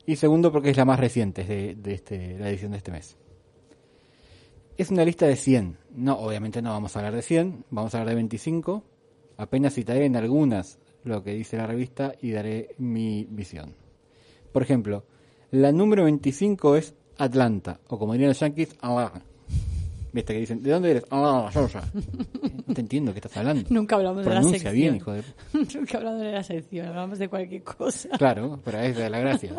[0.06, 3.16] y segundo porque es la más reciente de, de este, la edición de este mes.
[4.80, 5.76] Es una lista de 100.
[5.94, 8.82] No, obviamente no vamos a hablar de 100, vamos a hablar de 25.
[9.36, 13.74] Apenas citaré en algunas lo que dice la revista y daré mi visión.
[14.50, 15.04] Por ejemplo,
[15.50, 19.22] la número 25 es Atlanta, o como dirían los yankees, Atlanta.
[20.14, 21.04] ¿Viste que dicen, ¿de dónde eres?
[21.10, 21.82] Ah, Georgia.
[22.66, 23.68] No te entiendo qué estás hablando.
[23.68, 24.72] Nunca hablamos de la sección.
[24.72, 25.22] bien, hijo de...
[25.74, 28.08] Nunca hablamos de la sección, hablamos de cualquier cosa.
[28.16, 29.54] Claro, pero es de la gracia.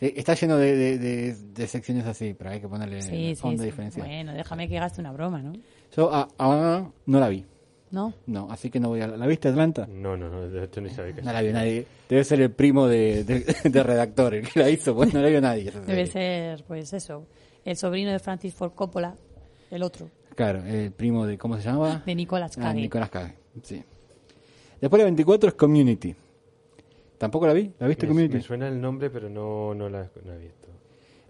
[0.00, 4.00] Está lleno de, de, secciones así, pero hay que ponerle sí, sí, sí.
[4.00, 5.52] Bueno, déjame que gaste una broma, ¿no?
[5.94, 7.44] Yo a, a, no la vi.
[7.90, 8.14] ¿No?
[8.26, 9.08] No, así que no voy a...
[9.08, 9.86] ¿La viste, Atlanta?
[9.88, 11.84] No, no, no, de hecho ni sabía que No la vio nadie.
[12.08, 13.24] Debe ser el primo de,
[13.64, 15.72] de, redactor el que la hizo, pues no la vio nadie.
[15.86, 17.26] Debe ser, pues eso,
[17.64, 19.16] el sobrino de Francis Ford Coppola,
[19.70, 20.08] el otro.
[20.36, 22.02] Claro, el primo de, ¿cómo se llamaba?
[22.06, 22.80] De Nicolás ah, Cage.
[22.80, 23.82] Nicolás Cage, sí.
[24.80, 26.14] Después la 24 es Community.
[27.20, 27.70] ¿Tampoco la vi?
[27.78, 28.36] ¿La viste Me, Community?
[28.36, 30.68] me suena el nombre, pero no, no, la, no la he visto.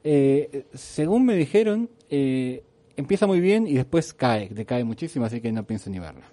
[0.04, 2.62] Eh, según me dijeron, eh,
[2.94, 6.30] empieza muy bien y después cae, decae muchísimo, así que no pienso ni verla.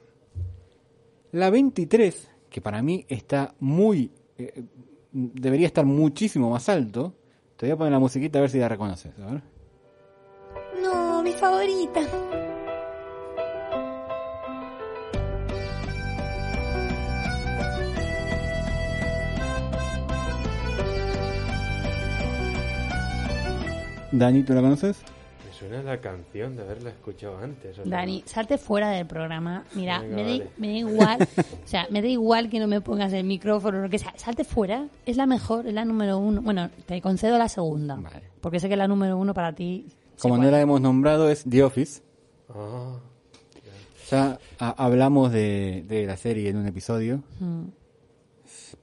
[1.31, 4.11] La 23, que para mí está muy...
[4.37, 4.61] eh,
[5.11, 7.15] debería estar muchísimo más alto.
[7.55, 9.11] Te voy a poner la musiquita a ver si la reconoces.
[9.17, 9.41] A ver.
[10.83, 12.01] No, mi favorita.
[24.17, 24.97] Dani, ¿tú la conoces?
[25.45, 27.79] Me suena la canción de haberla escuchado antes.
[27.79, 29.63] o sea, Dani, salte fuera del programa.
[29.73, 30.49] Mira, Venga, me, da, vale.
[30.57, 31.17] me da igual,
[31.63, 34.13] o sea, me da igual que no me pongas el micrófono o lo que sea.
[34.17, 36.41] Salte fuera, es la mejor, es la número uno.
[36.41, 38.21] Bueno, te concedo la segunda, Vale.
[38.41, 39.87] porque sé que la número uno para ti.
[40.19, 42.01] Como no la hemos nombrado, es The Office.
[42.49, 42.97] Ah,
[44.09, 47.21] Ya hablamos de, de la serie en un episodio.
[47.39, 47.63] Mm.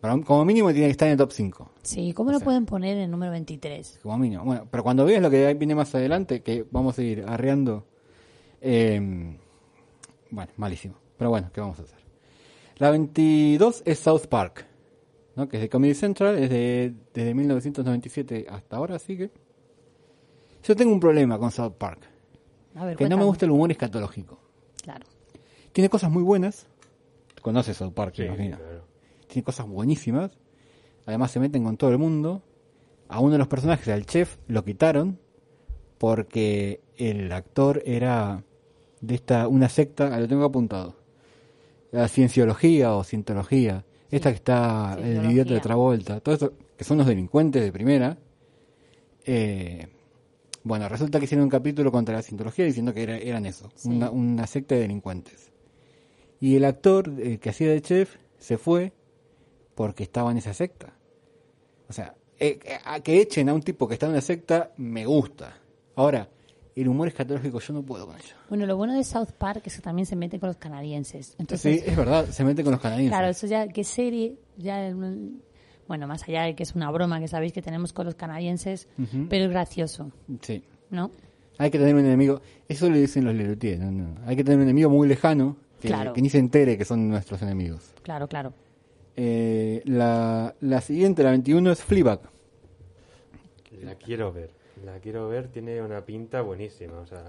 [0.00, 1.70] Para un- como mínimo tiene que estar en el top 5.
[1.82, 4.00] Sí, ¿cómo lo pueden poner en número 23?
[4.02, 4.44] Como mínimo.
[4.44, 7.86] Bueno, pero cuando veas lo que viene más adelante, que vamos a ir arreando.
[8.60, 9.36] eh,
[10.30, 10.94] bueno, malísimo.
[11.18, 11.98] Pero bueno, ¿qué vamos a hacer?
[12.78, 14.66] La 22 es South Park,
[15.36, 15.48] ¿no?
[15.48, 19.30] que es de Comedy Central, es de, desde 1997 hasta ahora, así que.
[20.64, 22.00] Yo tengo un problema con South Park,
[22.74, 23.24] A ver, que no me cuéntame.
[23.26, 24.40] gusta el humor escatológico.
[24.82, 25.04] Claro.
[25.72, 26.66] Tiene cosas muy buenas.
[27.42, 28.56] Conoces South Park, sí, me imagino.
[28.56, 28.73] claro.
[29.34, 30.30] Tiene cosas buenísimas.
[31.06, 32.40] Además se meten con todo el mundo.
[33.08, 35.18] A uno de los personajes, al chef, lo quitaron
[35.98, 38.44] porque el actor era
[39.00, 40.94] de esta una secta, lo tengo apuntado.
[41.90, 43.84] La cienciología o cientología.
[44.08, 46.20] Esta que está el idiota de Travolta.
[46.20, 48.16] Todo esto, que son los delincuentes de primera.
[49.26, 49.88] Eh,
[50.62, 53.88] bueno, resulta que hicieron un capítulo contra la cientología diciendo que era- eran eso, Sí.
[53.88, 55.50] una, una secta de delincuentes.
[56.38, 58.92] Y el actor eh, que hacía de chef se fue
[59.74, 60.92] porque estaba en esa secta.
[61.88, 64.72] O sea, eh, eh, a que echen a un tipo que está en una secta
[64.76, 65.56] me gusta.
[65.96, 66.28] Ahora,
[66.74, 68.34] el humor escatológico yo no puedo con ello.
[68.48, 71.36] Bueno, lo bueno de South Park es que también se mete con los canadienses.
[71.38, 73.12] Entonces, sí, es verdad, se mete con los canadienses.
[73.16, 74.36] Claro, eso ya, ¿qué serie?
[74.56, 74.92] Ya,
[75.86, 78.88] bueno, más allá de que es una broma que sabéis que tenemos con los canadienses,
[78.98, 79.26] Ujú.
[79.28, 80.10] pero es gracioso,
[80.40, 80.64] Sí.
[80.90, 81.10] ¿no?
[81.58, 84.16] Hay que tener un enemigo, eso le dicen los Lelutier, no, no.
[84.26, 86.12] hay que tener un enemigo muy lejano que, Claro.
[86.14, 87.92] que ni se entere que son nuestros enemigos.
[88.02, 88.52] Claro, claro.
[89.16, 92.20] Eh, la, la siguiente, la 21, es Fleabag.
[93.82, 94.50] La quiero ver.
[94.84, 96.98] La quiero ver, tiene una pinta buenísima.
[96.98, 97.24] O sea,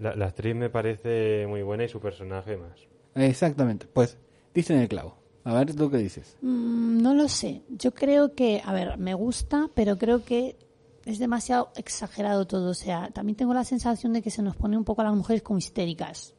[0.00, 2.86] la, la actriz me parece muy buena y su personaje más.
[3.14, 4.16] Exactamente, pues
[4.54, 5.16] dicen el clavo.
[5.44, 6.36] A ver, ¿tú qué dices?
[6.40, 7.62] Mm, no lo sé.
[7.68, 10.56] Yo creo que, a ver, me gusta, pero creo que
[11.04, 12.70] es demasiado exagerado todo.
[12.70, 15.14] O sea, también tengo la sensación de que se nos pone un poco a las
[15.14, 16.34] mujeres como histéricas.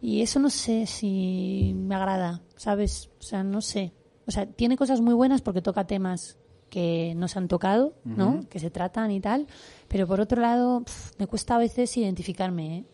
[0.00, 3.10] Y eso no sé si me agrada, ¿sabes?
[3.18, 3.92] O sea, no sé.
[4.26, 6.38] O sea, tiene cosas muy buenas porque toca temas
[6.70, 8.48] que no se han tocado, ¿no?
[8.48, 9.46] Que se tratan y tal.
[9.88, 10.84] Pero por otro lado,
[11.18, 12.84] me cuesta a veces identificarme, ¿eh?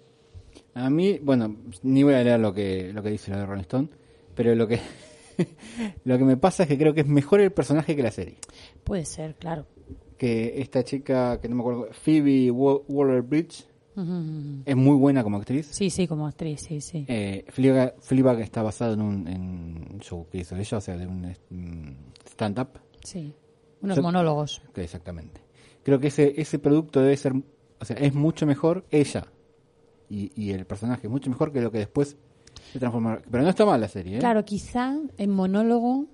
[0.74, 3.62] A mí, bueno, ni voy a leer lo que, lo que dice la de Rolling
[3.62, 3.88] Stone,
[4.34, 4.80] pero lo que,
[6.04, 8.36] lo que me pasa es que creo que es mejor el personaje que la serie.
[8.84, 9.66] Puede ser, claro.
[10.18, 12.80] Que esta chica, que no me acuerdo, Phoebe Wa-
[14.66, 15.68] Es muy buena como actriz.
[15.70, 17.06] Sí, sí, como actriz, sí, sí.
[17.08, 19.40] Eh, Fleabag, Fleabag está basado en un, en
[19.94, 22.68] un show que hizo ella, o sea, de un mm, stand-up.
[23.02, 23.32] Sí.
[23.80, 24.62] Unos monólogos.
[24.74, 25.40] Exactamente.
[25.82, 27.32] Creo que ese, ese producto debe ser,
[27.80, 29.26] o sea, es mucho mejor ella
[30.10, 32.16] y, y el personaje, mucho mejor que lo que después
[32.72, 33.20] se transforma.
[33.30, 34.20] Pero no está mal la serie, ¿eh?
[34.20, 36.06] Claro, quizá en monólogo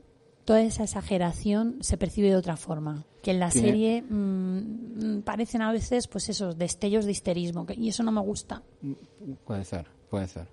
[0.45, 3.05] toda esa exageración se percibe de otra forma.
[3.23, 7.65] Que en la Tiene- serie mm, mm, parecen a veces, pues esos destellos de histerismo.
[7.67, 8.63] que- y eso no me gusta.
[9.45, 10.49] Puede ser, puede ser.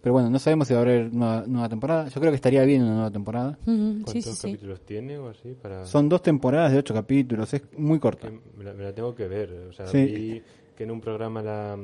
[0.00, 2.06] Pero bueno, no sabemos si va a haber nueva, nueva temporada.
[2.08, 3.58] Yo creo que estaría bien una nueva temporada.
[3.64, 4.46] ¿Cuántos Sí, sí, sí.
[4.52, 5.54] capítulos tiene o así?
[5.60, 5.84] Para...
[5.84, 8.30] Son dos temporadas de ocho capítulos, es muy corta.
[8.56, 9.52] me, la, me la tengo que ver.
[9.68, 10.04] O sea, Sí.
[10.06, 10.42] vi
[10.76, 11.76] que en un programa la,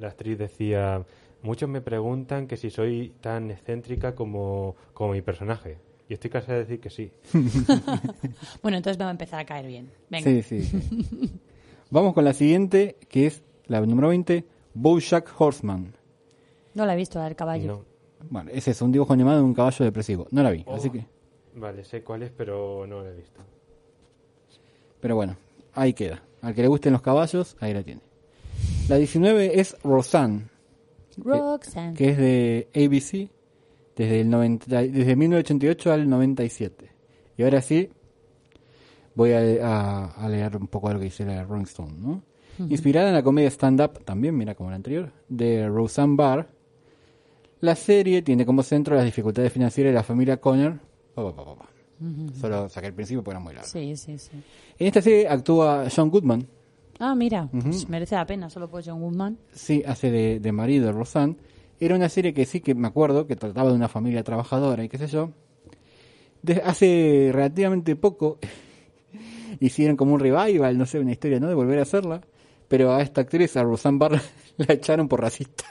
[0.00, 1.04] la actriz decía:
[1.42, 5.78] Muchos me preguntan que si soy tan excéntrica como, como mi personaje.
[6.08, 7.10] Y estoy casi a decir que sí.
[8.62, 9.90] Bueno, entonces me va a empezar a caer bien.
[10.10, 10.24] Venga.
[10.24, 10.62] Sí, sí.
[10.62, 11.30] sí.
[11.90, 14.44] Vamos con la siguiente, que es la número 20,
[14.74, 15.94] Bojack Horseman.
[16.74, 17.66] No la he visto, la del caballo.
[17.66, 17.84] No.
[18.30, 20.26] Bueno, ese es un dibujo animado de un caballo depresivo.
[20.30, 20.74] No la vi, Oh.
[20.74, 21.06] así que...
[21.54, 23.40] Vale, sé cuál es, pero no la he visto.
[25.00, 25.36] Pero bueno,
[25.74, 26.22] ahí queda.
[26.42, 28.00] Al que le gusten los caballos, ahí la tiene.
[28.88, 30.46] La 19 es Roseanne,
[31.16, 31.94] Roxanne.
[31.94, 33.28] que es de ABC
[33.98, 36.90] desde, el 90, desde 1988 al 97.
[37.36, 37.90] Y ahora sí,
[39.14, 42.22] voy a, a- a leer un poco lo que dice la Rolling Stone, ¿no?
[42.70, 46.48] Inspirada en la comedia stand-up, también, mira como la anterior, de Roseanne Barr,
[47.60, 50.78] La serie tiene como centro las dificultades financieras de la familia Connor.
[52.40, 53.68] Solo saqué el principio porque era muy largo.
[53.68, 54.30] Sí, sí, sí.
[54.78, 56.46] En esta serie actúa John Goodman.
[57.00, 59.38] Ah, mira, pues merece la pena solo por John Goodman.
[59.52, 61.36] Sí, hace de, de marido de Roseanne.
[61.80, 64.88] Era una serie que sí que me acuerdo, que trataba de una familia trabajadora y
[64.88, 65.30] qué sé yo.
[66.64, 68.38] hace relativamente poco
[69.60, 71.48] hicieron como un revival, no sé, una historia, ¿no?
[71.48, 72.20] De volver a hacerla.
[72.68, 74.20] Pero a esta actriz, a Roseanne Barr,
[74.56, 75.64] la echaron por racista.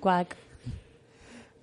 [0.00, 0.36] Cuac.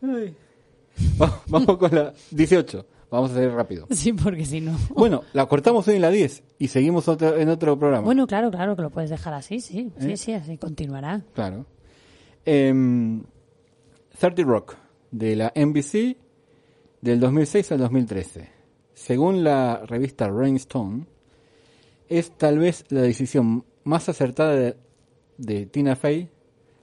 [1.47, 2.85] Vamos con la 18.
[3.11, 3.87] Vamos a hacer rápido.
[3.91, 4.77] Sí, porque si no.
[4.95, 8.05] Bueno, la cortamos hoy en la 10 y seguimos en otro programa.
[8.05, 9.91] Bueno, claro, claro que lo puedes dejar así, sí.
[9.99, 10.17] Sí, ¿Eh?
[10.17, 11.21] sí, así continuará.
[11.33, 11.65] Claro.
[12.45, 13.23] 30 em,
[14.47, 14.75] Rock,
[15.11, 16.17] de la NBC,
[17.01, 18.49] del 2006 al 2013.
[18.93, 21.05] Según la revista Rolling Stone,
[22.07, 24.75] es tal vez la decisión más acertada
[25.37, 26.29] de, Tina Fey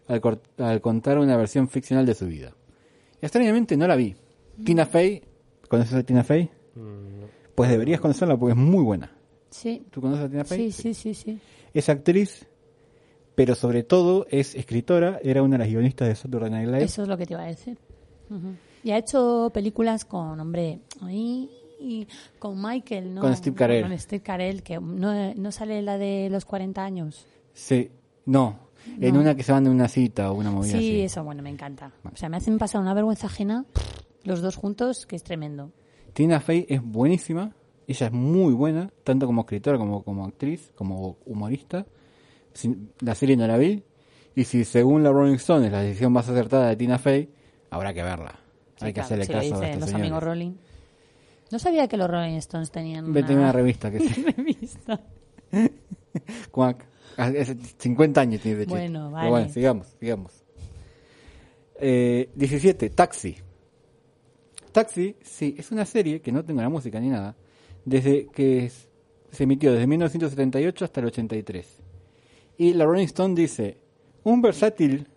[0.09, 2.55] al, contar una versión ficcional de su vida.
[3.23, 4.15] extrañamente no la vi.
[4.65, 5.23] Tina Fey,
[5.69, 6.51] ¿conoces a Tina Fey?
[6.75, 9.13] Mm, pues deberías conocerla porque es muy buena.
[9.51, 9.87] Sí.
[9.91, 10.73] ¿Tú conoces a Tina Fey?
[10.73, 11.41] Sí, sí, sí, sí.
[11.73, 12.47] Es actriz,
[13.35, 16.85] pero sobre todo es escritora, era una de las guionistas de Saturday Night Live.
[16.85, 17.79] Eso es lo que te iba a decir.
[18.83, 22.07] Y ha hecho películas con, hombre, y
[22.39, 23.21] con Michael, ¿no?
[23.21, 23.83] Con Steve Carell.
[23.83, 27.27] Con Steve Carell, que no, no sale la de los 40 años.
[27.53, 27.91] Sí,
[28.27, 28.69] no.
[29.01, 31.51] En una que se van de una cita o una movida Sí, eso, bueno, me
[31.51, 31.93] encanta.
[32.11, 33.65] O sea, me hacen pasar una vergüenza ajena
[34.29, 35.73] los dos juntos, que es tremendo.
[36.13, 37.55] Tina Fey es buenísima.
[37.87, 41.87] Ella es muy buena, tanto como escritora como como actriz, como humorista.
[43.01, 43.83] La serie no la vi.
[44.35, 47.29] Y si según la Rolling Stone es la decisión más acertada de Tina Fey,
[47.71, 48.39] habrá que verla.
[48.81, 50.53] Hay que hacerle caso a los amigos Rolling.
[51.51, 53.91] No sabía que los Rolling Stones tenían una, una revista.
[53.91, 54.23] Que sí.
[54.23, 55.01] revista.
[56.51, 56.87] Cuac.
[57.79, 59.25] 50 años tiene de Bueno, vale.
[59.25, 60.45] Pero bueno, sigamos, sigamos.
[61.81, 62.91] Eh, 17.
[62.91, 63.37] Taxi.
[64.79, 67.35] Taxi, sí, es una serie que no tengo la música ni nada.
[67.85, 68.71] Desde que
[69.33, 71.67] se emitió desde 1978 hasta el 83.
[72.59, 73.77] Y la Rolling Stone dice,
[74.23, 75.09] un versátil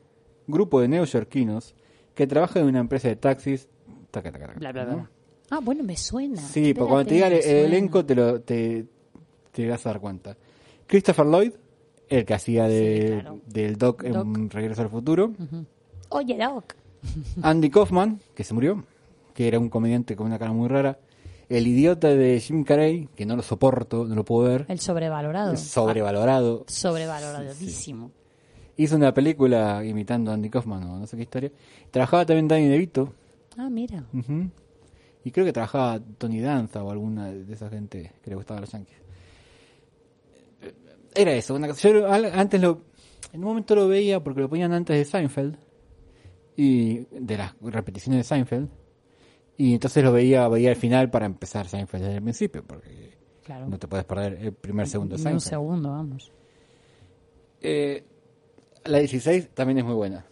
[0.48, 1.76] grupo de neoyorquinos
[2.16, 3.68] que trabaja en una empresa de taxis.
[4.12, 5.10] bla, bla, bla.
[5.52, 6.42] Ah, bueno, me suena.
[6.42, 8.88] Sí, porque cuando te diga el, elenco te, lo, te,
[9.52, 10.36] te vas a dar cuenta.
[10.88, 11.52] Christopher Lloyd,
[12.10, 15.34] el que hacía de, del Doc, en Regreso al Futuro.
[16.10, 16.74] Oye, Doc.
[17.44, 18.84] Andy Kaufman, que se murió,
[19.34, 21.00] que era un comediante con una cara muy rara.
[21.50, 24.66] El idiota de Jim Carrey, que no lo soporto, no lo puedo ver.
[24.70, 25.58] El sobrevalorado.
[25.58, 26.66] sobrevalorado.
[26.66, 28.12] Ah, sobrevaloradísimo.
[28.78, 31.52] Hizo una película imitando a Andy Kaufman o no sé qué historia.
[31.92, 33.14] Trabajaba también Danny DeVito.
[33.58, 34.06] Ah, mira.
[35.24, 38.62] Y creo que trabajaba Tony Danza o alguna de esa gente que le gustaba a
[38.62, 38.98] los Yankees.
[41.14, 41.56] Era eso.
[41.56, 42.82] Una, yo antes lo.
[43.34, 45.58] En un momento lo veía porque lo ponían antes de Seinfeld.
[46.56, 48.70] Y de las repeticiones de Seinfeld.
[49.62, 52.64] Y entonces lo veía veía al final para empezar Seinfeld desde el principio.
[52.64, 53.16] Porque
[53.68, 55.36] no te puedes perder el primer segundo de Seinfeld.
[55.36, 56.32] Un segundo, vamos.
[57.62, 58.04] Eh,
[58.86, 60.26] la 16 también es muy buena.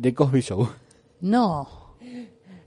[0.00, 0.66] The Cosby Show.
[1.20, 1.82] No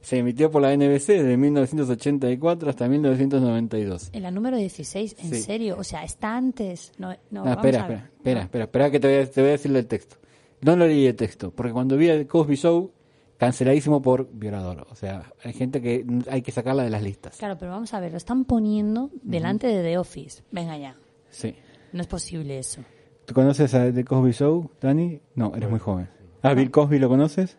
[0.02, 4.12] se emitió por la NBC desde 1984 hasta 1992.
[4.14, 5.78] En la número 16, ¿en serio?
[5.80, 6.92] O sea, está antes.
[7.00, 9.76] No, no, espera, espera, espera, espera, espera, que te voy, a, te voy a decir
[9.76, 10.18] el texto.
[10.62, 12.92] No lo leí el texto, porque cuando vi el Cosby Show,
[13.38, 14.88] canceladísimo por violador.
[14.90, 17.38] O sea, hay gente que hay que sacarla de las listas.
[17.38, 20.44] Claro, pero vamos a ver, lo están poniendo delante de The Office.
[20.52, 20.96] Venga ya.
[21.30, 21.56] Sí.
[21.92, 22.82] No es posible eso.
[23.26, 25.20] ¿Tú conoces a The Cosby Show, Dani?
[25.34, 26.10] No, eres muy joven.
[26.42, 27.58] ¿Ah, Bill Cosby lo conoces?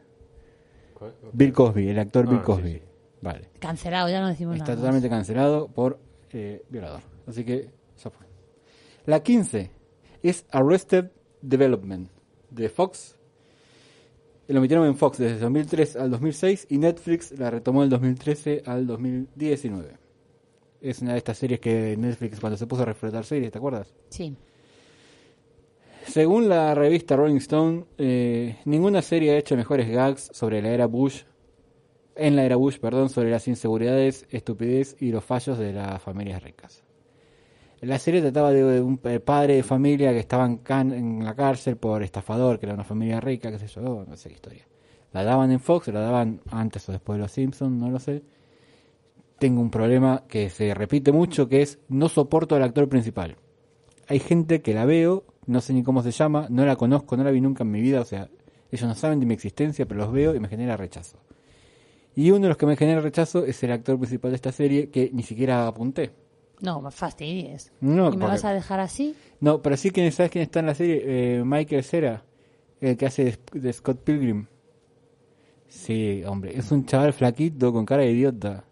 [1.33, 2.83] Bill Cosby, el actor Bill ah, Cosby.
[3.21, 3.51] Vale.
[3.59, 5.99] Cancelado, ya no decimos Está totalmente cancelado por
[6.33, 7.01] eh, violador.
[7.27, 8.27] Así que ya fue.
[9.07, 9.71] La 15
[10.23, 11.11] es Arrested
[11.43, 12.09] Development
[12.51, 13.16] de Fox.
[14.49, 18.87] Lo metieron en Fox desde 2003 al 2006 y Netflix la retomó del 2013 al
[18.87, 19.97] 2019.
[20.81, 23.93] Es una de estas series que Netflix cuando se puso a reflotar series, ¿te acuerdas?
[24.11, 24.37] Sí.
[26.07, 30.87] Según la revista Rolling Stone, eh, ninguna serie ha hecho mejores gags sobre la era
[30.87, 31.23] Bush,
[32.15, 36.43] en la era Bush, perdón, sobre las inseguridades, estupidez y los fallos de las familias
[36.45, 36.86] ricas.
[37.81, 42.59] La serie trataba de un padre de familia que estaba en, la cárcel por estafador,
[42.59, 44.67] que era una familia rica, qué sé yo, no sé qué historia.
[45.13, 48.23] La daban en Fox, la daban antes o después de Los Simpsons, no lo sé.
[49.39, 53.37] Tengo un problema que se repite mucho, que es no soporto al actor principal.
[54.09, 57.25] Hay gente que la veo no sé ni cómo se llama, no la conozco, no
[57.25, 58.29] la vi nunca en mi vida, o sea,
[58.71, 61.19] ellos no saben de mi existencia, pero los veo y me genera rechazo.
[62.15, 64.91] Y uno de los que me genera rechazo es el actor principal de esta serie
[64.91, 66.13] que ni siquiera apunté.
[66.61, 67.73] No, me fastidies.
[67.81, 69.15] No, ¿Y me vas a dejar así?
[69.41, 72.25] No, pero sí que sabes quién está en la serie, Eh, Michael Cera,
[72.81, 74.47] el que hace de, Scott Pilgrim.
[75.69, 78.65] Sí, hombre, es un chaval flaquito con cara de idiota.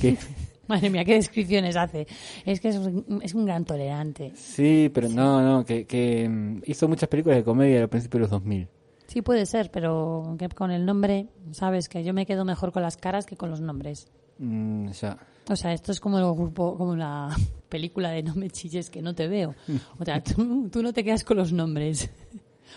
[0.00, 0.16] Que,
[0.68, 2.06] Madre mía, qué descripciones hace.
[2.44, 4.32] Es que es un, es un gran tolerante.
[4.34, 8.22] sí, pero no, no, que, que mm, hizo muchas películas de comedia al principio de
[8.22, 8.68] los 2000.
[9.06, 12.82] Sí puede ser, pero que con el nombre, sabes que yo me quedo mejor con
[12.82, 14.08] las caras que con los nombres.
[14.38, 15.18] Mm, ya.
[15.48, 17.34] O sea, esto es como el grupo, como la
[17.68, 19.54] película de No me chilles que no te veo.
[19.98, 22.10] O sea, tú, tú no te quedas con los nombres.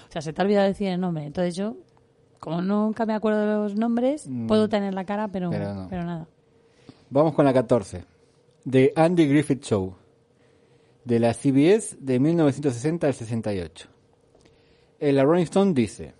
[0.09, 1.25] O sea, se te ha olvidado decir el nombre.
[1.25, 1.75] Entonces yo,
[2.39, 4.45] como nunca me acuerdo de los nombres, Mm.
[4.47, 5.87] puedo tener la cara, pero, Pero no.
[5.89, 6.27] pero nada.
[7.09, 8.05] Vamos con la 14.
[8.69, 9.95] The Andy Griffith Show.
[11.03, 13.87] De la CBS de 1960 al 68.
[14.99, 16.13] El la Rolling Stone dice: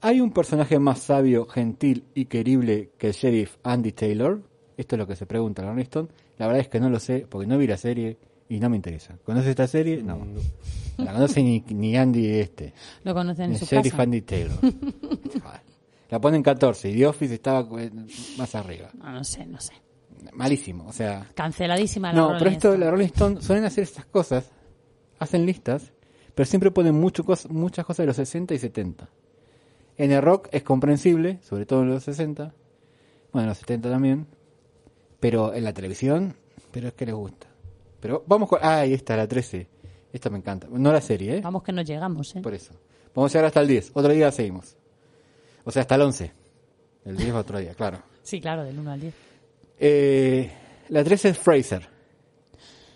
[0.00, 4.40] ¿Hay un personaje más sabio, gentil y querible que el sheriff Andy Taylor?
[4.76, 6.08] Esto es lo que se pregunta la Rolling Stone.
[6.38, 8.16] La verdad es que no lo sé porque no vi la serie
[8.48, 9.16] y no me interesa.
[9.24, 10.02] ¿Conoces esta serie?
[10.02, 10.16] No.
[10.16, 12.72] No la conoce ni, ni Andy este.
[13.04, 14.02] Lo conocen en El su sheriff casa.
[14.04, 14.58] Andy Taylor.
[16.10, 17.90] la ponen 14 y The Office estaba eh,
[18.36, 18.90] más arriba.
[18.94, 19.72] No, no sé, no sé.
[20.34, 21.26] Malísimo, o sea.
[21.34, 22.84] Canceladísima la No, Rolling pero esto, Stone.
[22.84, 24.50] la Rolling Stone suelen hacer estas cosas,
[25.18, 25.92] hacen listas,
[26.34, 29.08] pero siempre ponen mucho cos- muchas cosas de los 60 y 70.
[29.98, 32.54] En el rock es comprensible, sobre todo en los 60,
[33.32, 34.26] bueno, en los 70 también,
[35.22, 36.34] pero en la televisión,
[36.72, 37.46] pero es que les gusta.
[38.00, 38.58] Pero vamos con.
[38.60, 39.68] Ah, ahí está, la 13.
[40.12, 40.66] Esta me encanta.
[40.68, 41.40] No la serie, ¿eh?
[41.40, 42.40] Vamos que nos llegamos, ¿eh?
[42.42, 42.74] Por eso.
[43.14, 43.92] Vamos a llegar hasta el 10.
[43.94, 44.76] Otro día seguimos.
[45.62, 46.32] O sea, hasta el 11.
[47.04, 47.98] El 10 otro día, claro.
[48.24, 49.14] Sí, claro, del 1 al 10.
[49.78, 50.50] Eh,
[50.88, 51.88] la 13 es Fraser,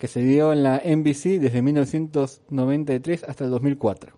[0.01, 4.12] que se dio en la NBC desde 1993 hasta el 2004.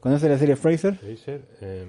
[0.00, 0.96] ¿Conoce la serie Fraser?
[0.96, 1.86] Fraser, eh,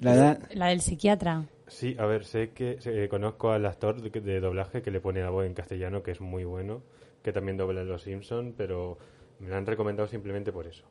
[0.00, 1.46] La da- La del psiquiatra.
[1.72, 5.20] Sí, a ver, sé que eh, conozco al actor de, de doblaje que le pone
[5.20, 6.82] la voz en castellano, que es muy bueno,
[7.22, 8.98] que también dobla en Los Simpson, pero
[9.40, 10.84] me lo han recomendado simplemente por eso.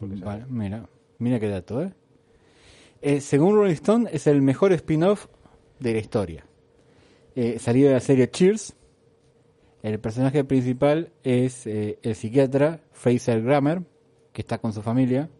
[0.00, 0.88] Vale, mira,
[1.18, 1.92] mira qué dato, ¿eh?
[3.02, 5.26] Eh, Según Rolling Stone, es el mejor spin-off
[5.78, 6.46] de la historia.
[7.34, 8.74] Eh, salió de la serie Cheers.
[9.82, 13.82] El personaje principal es eh, el psiquiatra Fraser Grammer,
[14.32, 15.30] que está con su familia.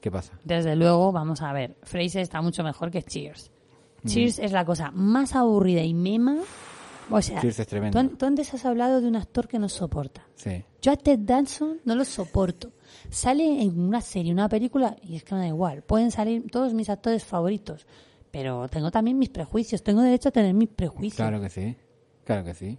[0.00, 0.38] ¿Qué pasa?
[0.44, 1.76] Desde luego, vamos a ver.
[1.82, 3.51] Fraser está mucho mejor que Cheers.
[4.02, 4.08] Mm.
[4.08, 6.38] Cheers es la cosa más aburrida y mema.
[7.10, 8.08] O sea, Cheers es tremendo.
[8.16, 10.26] tú antes has hablado de un actor que no soporta.
[10.34, 10.64] Sí.
[10.80, 12.72] Yo a Ted Danson no lo soporto.
[13.10, 15.82] Sale en una serie, una película, y es que me da igual.
[15.82, 17.86] Pueden salir todos mis actores favoritos.
[18.30, 19.82] Pero tengo también mis prejuicios.
[19.82, 21.16] Tengo derecho a tener mis prejuicios.
[21.16, 21.76] Claro que sí,
[22.24, 22.78] claro que sí.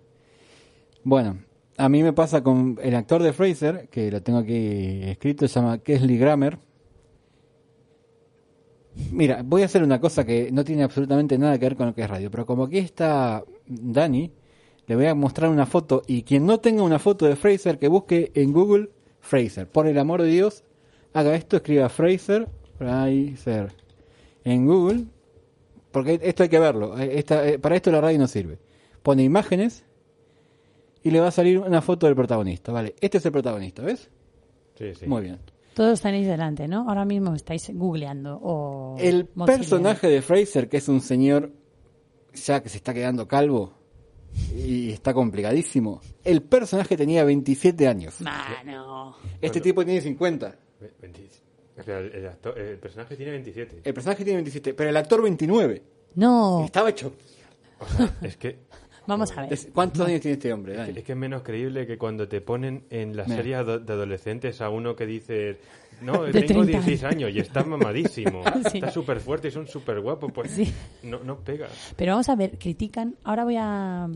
[1.04, 1.38] Bueno,
[1.78, 5.60] a mí me pasa con el actor de Fraser, que lo tengo aquí escrito, se
[5.60, 6.58] llama Kesley Grammer.
[9.12, 11.96] Mira, voy a hacer una cosa que no tiene absolutamente nada que ver con lo
[11.96, 14.32] que es radio, pero como aquí está Dani,
[14.86, 17.88] le voy a mostrar una foto y quien no tenga una foto de Fraser, que
[17.88, 18.90] busque en Google
[19.20, 19.68] Fraser.
[19.68, 20.64] Por el amor de Dios,
[21.14, 23.72] haga esto, escriba Fraser, Fraser
[24.44, 25.06] en Google,
[25.92, 26.98] porque esto hay que verlo.
[27.00, 28.60] eh, esta- eh, para esto la radio no sirve.
[29.02, 29.86] Pone imágenes
[31.04, 32.72] y le va a salir una foto del protagonista.
[32.72, 34.10] Vale, este es el protagonista, ¿ves?
[34.78, 35.06] Sí, sí.
[35.08, 35.40] Muy bien.
[35.76, 36.88] Todos tenéis delante, ¿no?
[36.88, 39.46] Ahora mismo estáis googleando o El mochileando.
[39.46, 41.52] personaje de Fraser, que es un señor
[42.34, 43.74] ya que se está quedando calvo
[44.56, 46.02] y está complicadísimo.
[46.24, 48.22] El personaje tenía 27 años.
[48.22, 49.16] Mano.
[49.42, 50.56] Este tipo tiene 50.
[50.80, 51.30] Ve- 20
[51.76, 53.82] o sea, el, el actor- el personaje tiene 27.
[53.84, 55.82] El personaje tiene 27, pero el actor 29.
[56.16, 56.64] No.
[56.66, 57.14] Estaba hecho.
[57.80, 58.58] O sea, es que
[59.08, 59.54] Vamos a ver.
[59.54, 60.76] Es- ¿Cuántos años tiene este hombre?
[60.76, 60.98] Dani?
[61.00, 63.38] Es que es menos creíble que cuando te ponen en las Mira.
[63.44, 65.60] series de adolescentes a uno que dice,
[66.02, 68.78] no, De tengo 30 16 años y está mamadísimo, Sí.
[68.78, 70.72] está súper fuerte y son súper guapos, pues Sí.
[71.04, 71.68] no, no pega.
[71.96, 73.16] Pero vamos a ver, critican.
[73.24, 74.08] Ahora voy a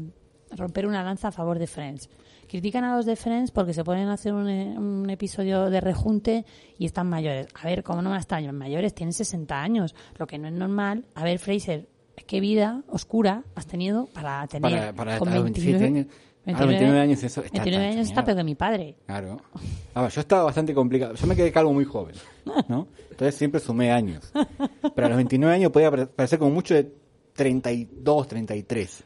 [0.56, 2.10] romper una lanza a favor de Friends.
[2.48, 6.46] Critican a los de Friends porque se pueden hacer un, eh, un episodio de rejunte
[6.80, 7.48] y están mayores.
[7.62, 8.96] A ver, ¿cómo no van a estar mayores?
[8.96, 9.94] Tienen 60 años.
[10.18, 11.04] Lo que no es normal.
[11.14, 11.90] A ver, Fraser,
[12.26, 16.06] ¿qué vida oscura has tenido para tener Para, para con a los 27 años.
[16.46, 18.96] A los 29 años eso está 29 tan años está peor que mi padre.
[19.06, 19.42] Claro.
[19.94, 21.14] A ver, yo estaba bastante complicado.
[21.16, 22.16] Yo me quedé calvo muy joven,
[22.70, 22.88] ¿no?
[23.12, 24.32] Entonces siempre sumé años.
[24.96, 26.90] Pero a los 29 años podía pare- parecer como mucho de
[27.34, 29.04] 32, 33.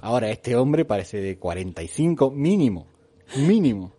[0.00, 2.86] Ahora este hombre parece de 45 mínimo.
[3.36, 3.92] Mínimo.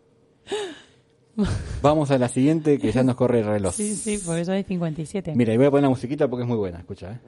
[1.82, 3.74] Vamos a la siguiente que ya nos corre el reloj.
[3.74, 5.34] Sí, sí, por eso hay 57.
[5.36, 7.20] Mira, y voy a poner la musiquita porque es muy buena, escucha, ¿eh?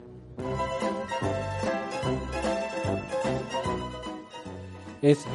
[5.02, 5.26] Es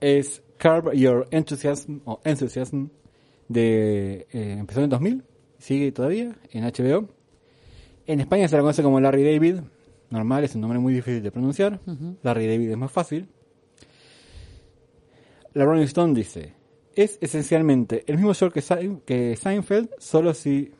[0.00, 2.88] es Curb Your Enthusiasm o Enthusiasm
[3.48, 5.24] de eh, empezó en el 2000,
[5.58, 7.08] sigue todavía en HBO.
[8.06, 9.60] En España se la conoce como Larry David,
[10.10, 11.80] normal es un nombre muy difícil de pronunciar.
[12.22, 13.28] Larry David es más fácil.
[15.54, 16.54] La Rolling Stone dice,
[16.94, 18.62] es esencialmente el mismo show que,
[19.04, 20.72] que Seinfeld, solo si...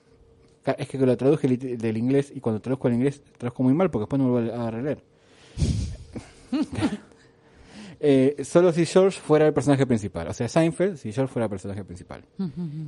[0.78, 4.02] Es que lo traduje del inglés y cuando traduzco el inglés traduzco muy mal porque
[4.02, 5.02] después no vuelvo a releer.
[8.04, 10.26] Eh, solo si George fuera el personaje principal.
[10.26, 12.24] O sea, Seinfeld si George fuera el personaje principal.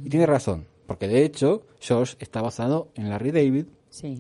[0.03, 3.67] Y tiene razón, porque de hecho George está basado en Larry David,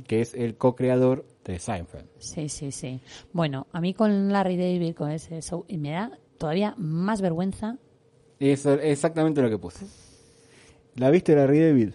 [0.06, 2.06] que es el co-creador de Seinfeld.
[2.18, 3.00] Sí, sí, sí.
[3.32, 7.76] Bueno, a mí con Larry David, con ese show, me da todavía más vergüenza.
[8.38, 9.86] Eso es exactamente lo que puse.
[10.94, 11.90] ¿La viste Larry David?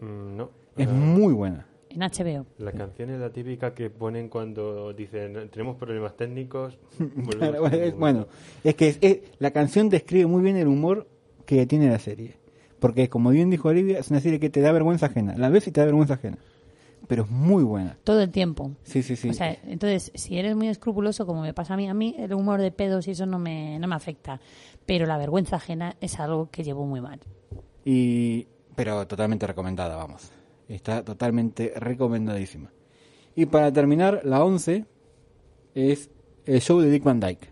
[0.00, 0.50] Mm, no.
[0.76, 2.46] Es muy buena en HBO.
[2.58, 6.78] La canción es la típica que ponen cuando dicen tenemos problemas técnicos.
[7.98, 8.26] bueno,
[8.64, 11.08] es, que la canción describe muy bien el humor
[11.46, 12.36] que tiene la serie.
[12.80, 15.36] Porque como bien dijo Olivia, es una serie que te da vergüenza ajena.
[15.36, 16.38] La ves y te da vergüenza ajena.
[17.06, 17.96] Pero es muy buena.
[18.04, 18.72] Todo el tiempo.
[18.82, 19.30] Sí, sí, sí.
[19.30, 22.32] O sea, entonces, si eres muy escrupuloso, como me pasa a mí, a mí el
[22.34, 24.40] humor de pedos y eso no me, no me afecta.
[24.86, 27.20] Pero la vergüenza ajena es algo que llevo muy mal.
[27.84, 30.32] Y, pero totalmente recomendada, vamos.
[30.72, 32.72] Está totalmente recomendadísima.
[33.36, 34.86] Y para terminar, la 11
[35.74, 36.08] es
[36.46, 37.50] el show de Dick Van Dyke.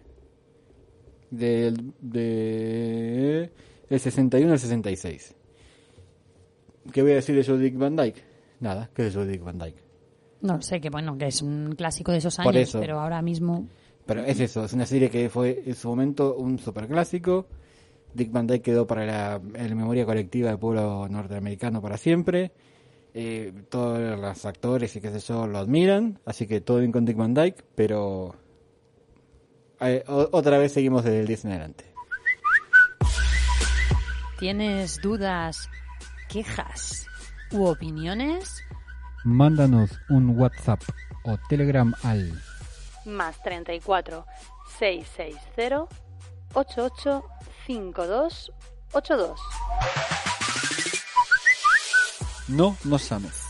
[1.31, 3.53] Del, de,
[3.91, 5.37] 61 al 66.
[6.91, 8.25] ¿Qué voy a decir de show de Dick Van Dyke?
[8.61, 9.83] Nada, ¿qué es el show de Dick Van Dyke?
[10.41, 13.69] No sé, que bueno, que es un clásico de esos años, pero ahora mismo...
[14.07, 17.47] Pero es eso, es una serie que fue en su momento un superclásico.
[18.15, 22.53] Dick Van Dyke quedó para la, la memoria colectiva del pueblo norteamericano para siempre
[23.15, 27.05] eh, todos los actores y qué sé yo lo admiran, así que todo bien con
[27.05, 28.35] Dick Van Dyke, pero
[29.81, 31.85] eh, otra vez seguimos desde el 10 en adelante.
[34.39, 35.69] ¿Tienes dudas,
[36.29, 37.07] quejas
[37.53, 38.63] u opiniones?
[39.25, 40.81] Mándanos un WhatsApp
[41.25, 42.33] o Telegram al
[43.05, 44.25] más 34
[44.79, 45.87] 660
[46.55, 47.25] 88
[47.67, 48.53] 52
[48.93, 49.41] 82.
[52.51, 53.50] No nos ames.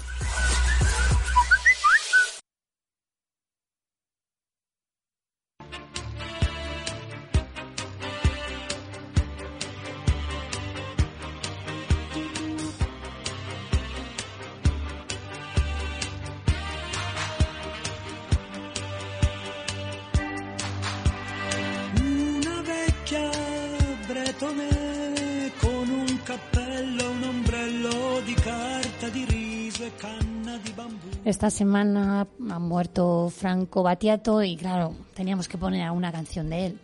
[31.40, 36.78] Esta semana ha muerto Franco Battiato y claro, teníamos que poner una canción de él.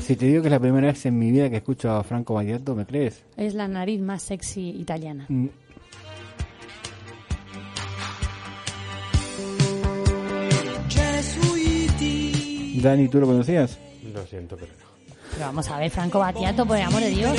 [0.00, 2.34] Si te digo que es la primera vez en mi vida que escucho a Franco
[2.34, 3.24] Battiato, ¿me crees?
[3.36, 5.26] Es la nariz más sexy italiana.
[5.28, 5.46] Mm.
[12.82, 13.78] Dani, ¿tú lo conocías?
[14.12, 14.81] Lo siento, pero.
[15.32, 17.36] Pero vamos a ver, Franco Battiato, por el amor de Dios.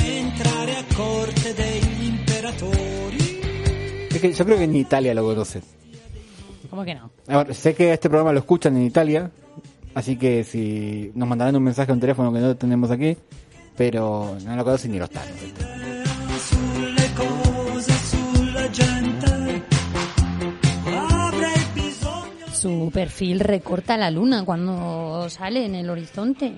[4.10, 5.62] Es que yo creo que en Italia lo conocen.
[6.70, 7.10] ¿Cómo que no?
[7.52, 9.30] sé que este programa lo escuchan en Italia,
[9.94, 13.16] así que si nos mandarán un mensaje a un teléfono que no tenemos aquí,
[13.76, 15.34] pero no lo conocen ni los tanos.
[22.52, 26.54] Su perfil recorta la luna cuando sale en el horizonte.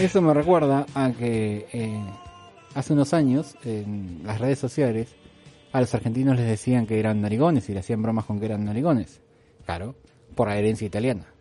[0.00, 2.04] Eso me recuerda a que eh,
[2.74, 5.14] hace unos años en las redes sociales
[5.72, 8.64] a los argentinos les decían que eran narigones y le hacían bromas con que eran
[8.64, 9.20] narigones.
[9.64, 9.94] Claro,
[10.34, 11.33] por la herencia italiana.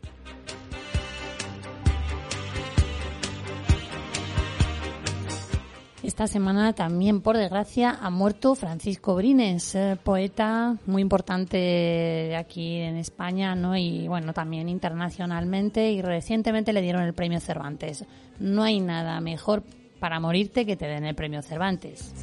[6.14, 12.98] Esta semana también, por desgracia, ha muerto Francisco Brines, eh, poeta muy importante aquí en
[12.98, 13.76] España, ¿no?
[13.76, 18.06] Y bueno, también internacionalmente y recientemente le dieron el premio Cervantes.
[18.38, 19.64] No hay nada mejor
[20.00, 22.14] para morirte que te den el premio Cervantes.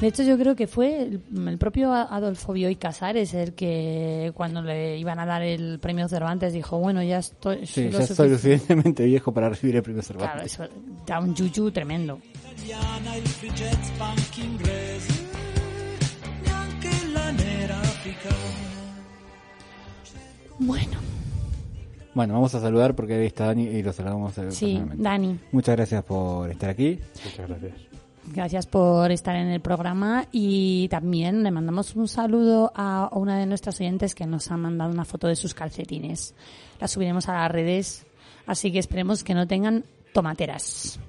[0.00, 4.96] De hecho, yo creo que fue el, propio Adolfo Bioy Casares el que cuando le
[4.96, 7.66] iban a dar el premio Cervantes dijo, bueno, ya estoy...
[7.66, 10.56] Sí, ya estoy suficientemente viejo para recibir el premio Cervantes.
[10.56, 12.20] Claro, eso da un yuyu tremendo.
[20.60, 20.98] Bueno.
[22.14, 25.38] Bueno, vamos a saludar porque ahí está Dani y lo saludamos Sí, Dani.
[25.52, 26.98] Muchas gracias por estar aquí.
[27.24, 27.87] Muchas gracias.
[28.32, 33.46] Gracias por estar en el programa y también le mandamos un saludo a una de
[33.46, 36.34] nuestras oyentes que nos ha mandado una foto de sus calcetines.
[36.80, 38.06] La subiremos a las redes,
[38.46, 41.00] así que esperemos que no tengan tomateras.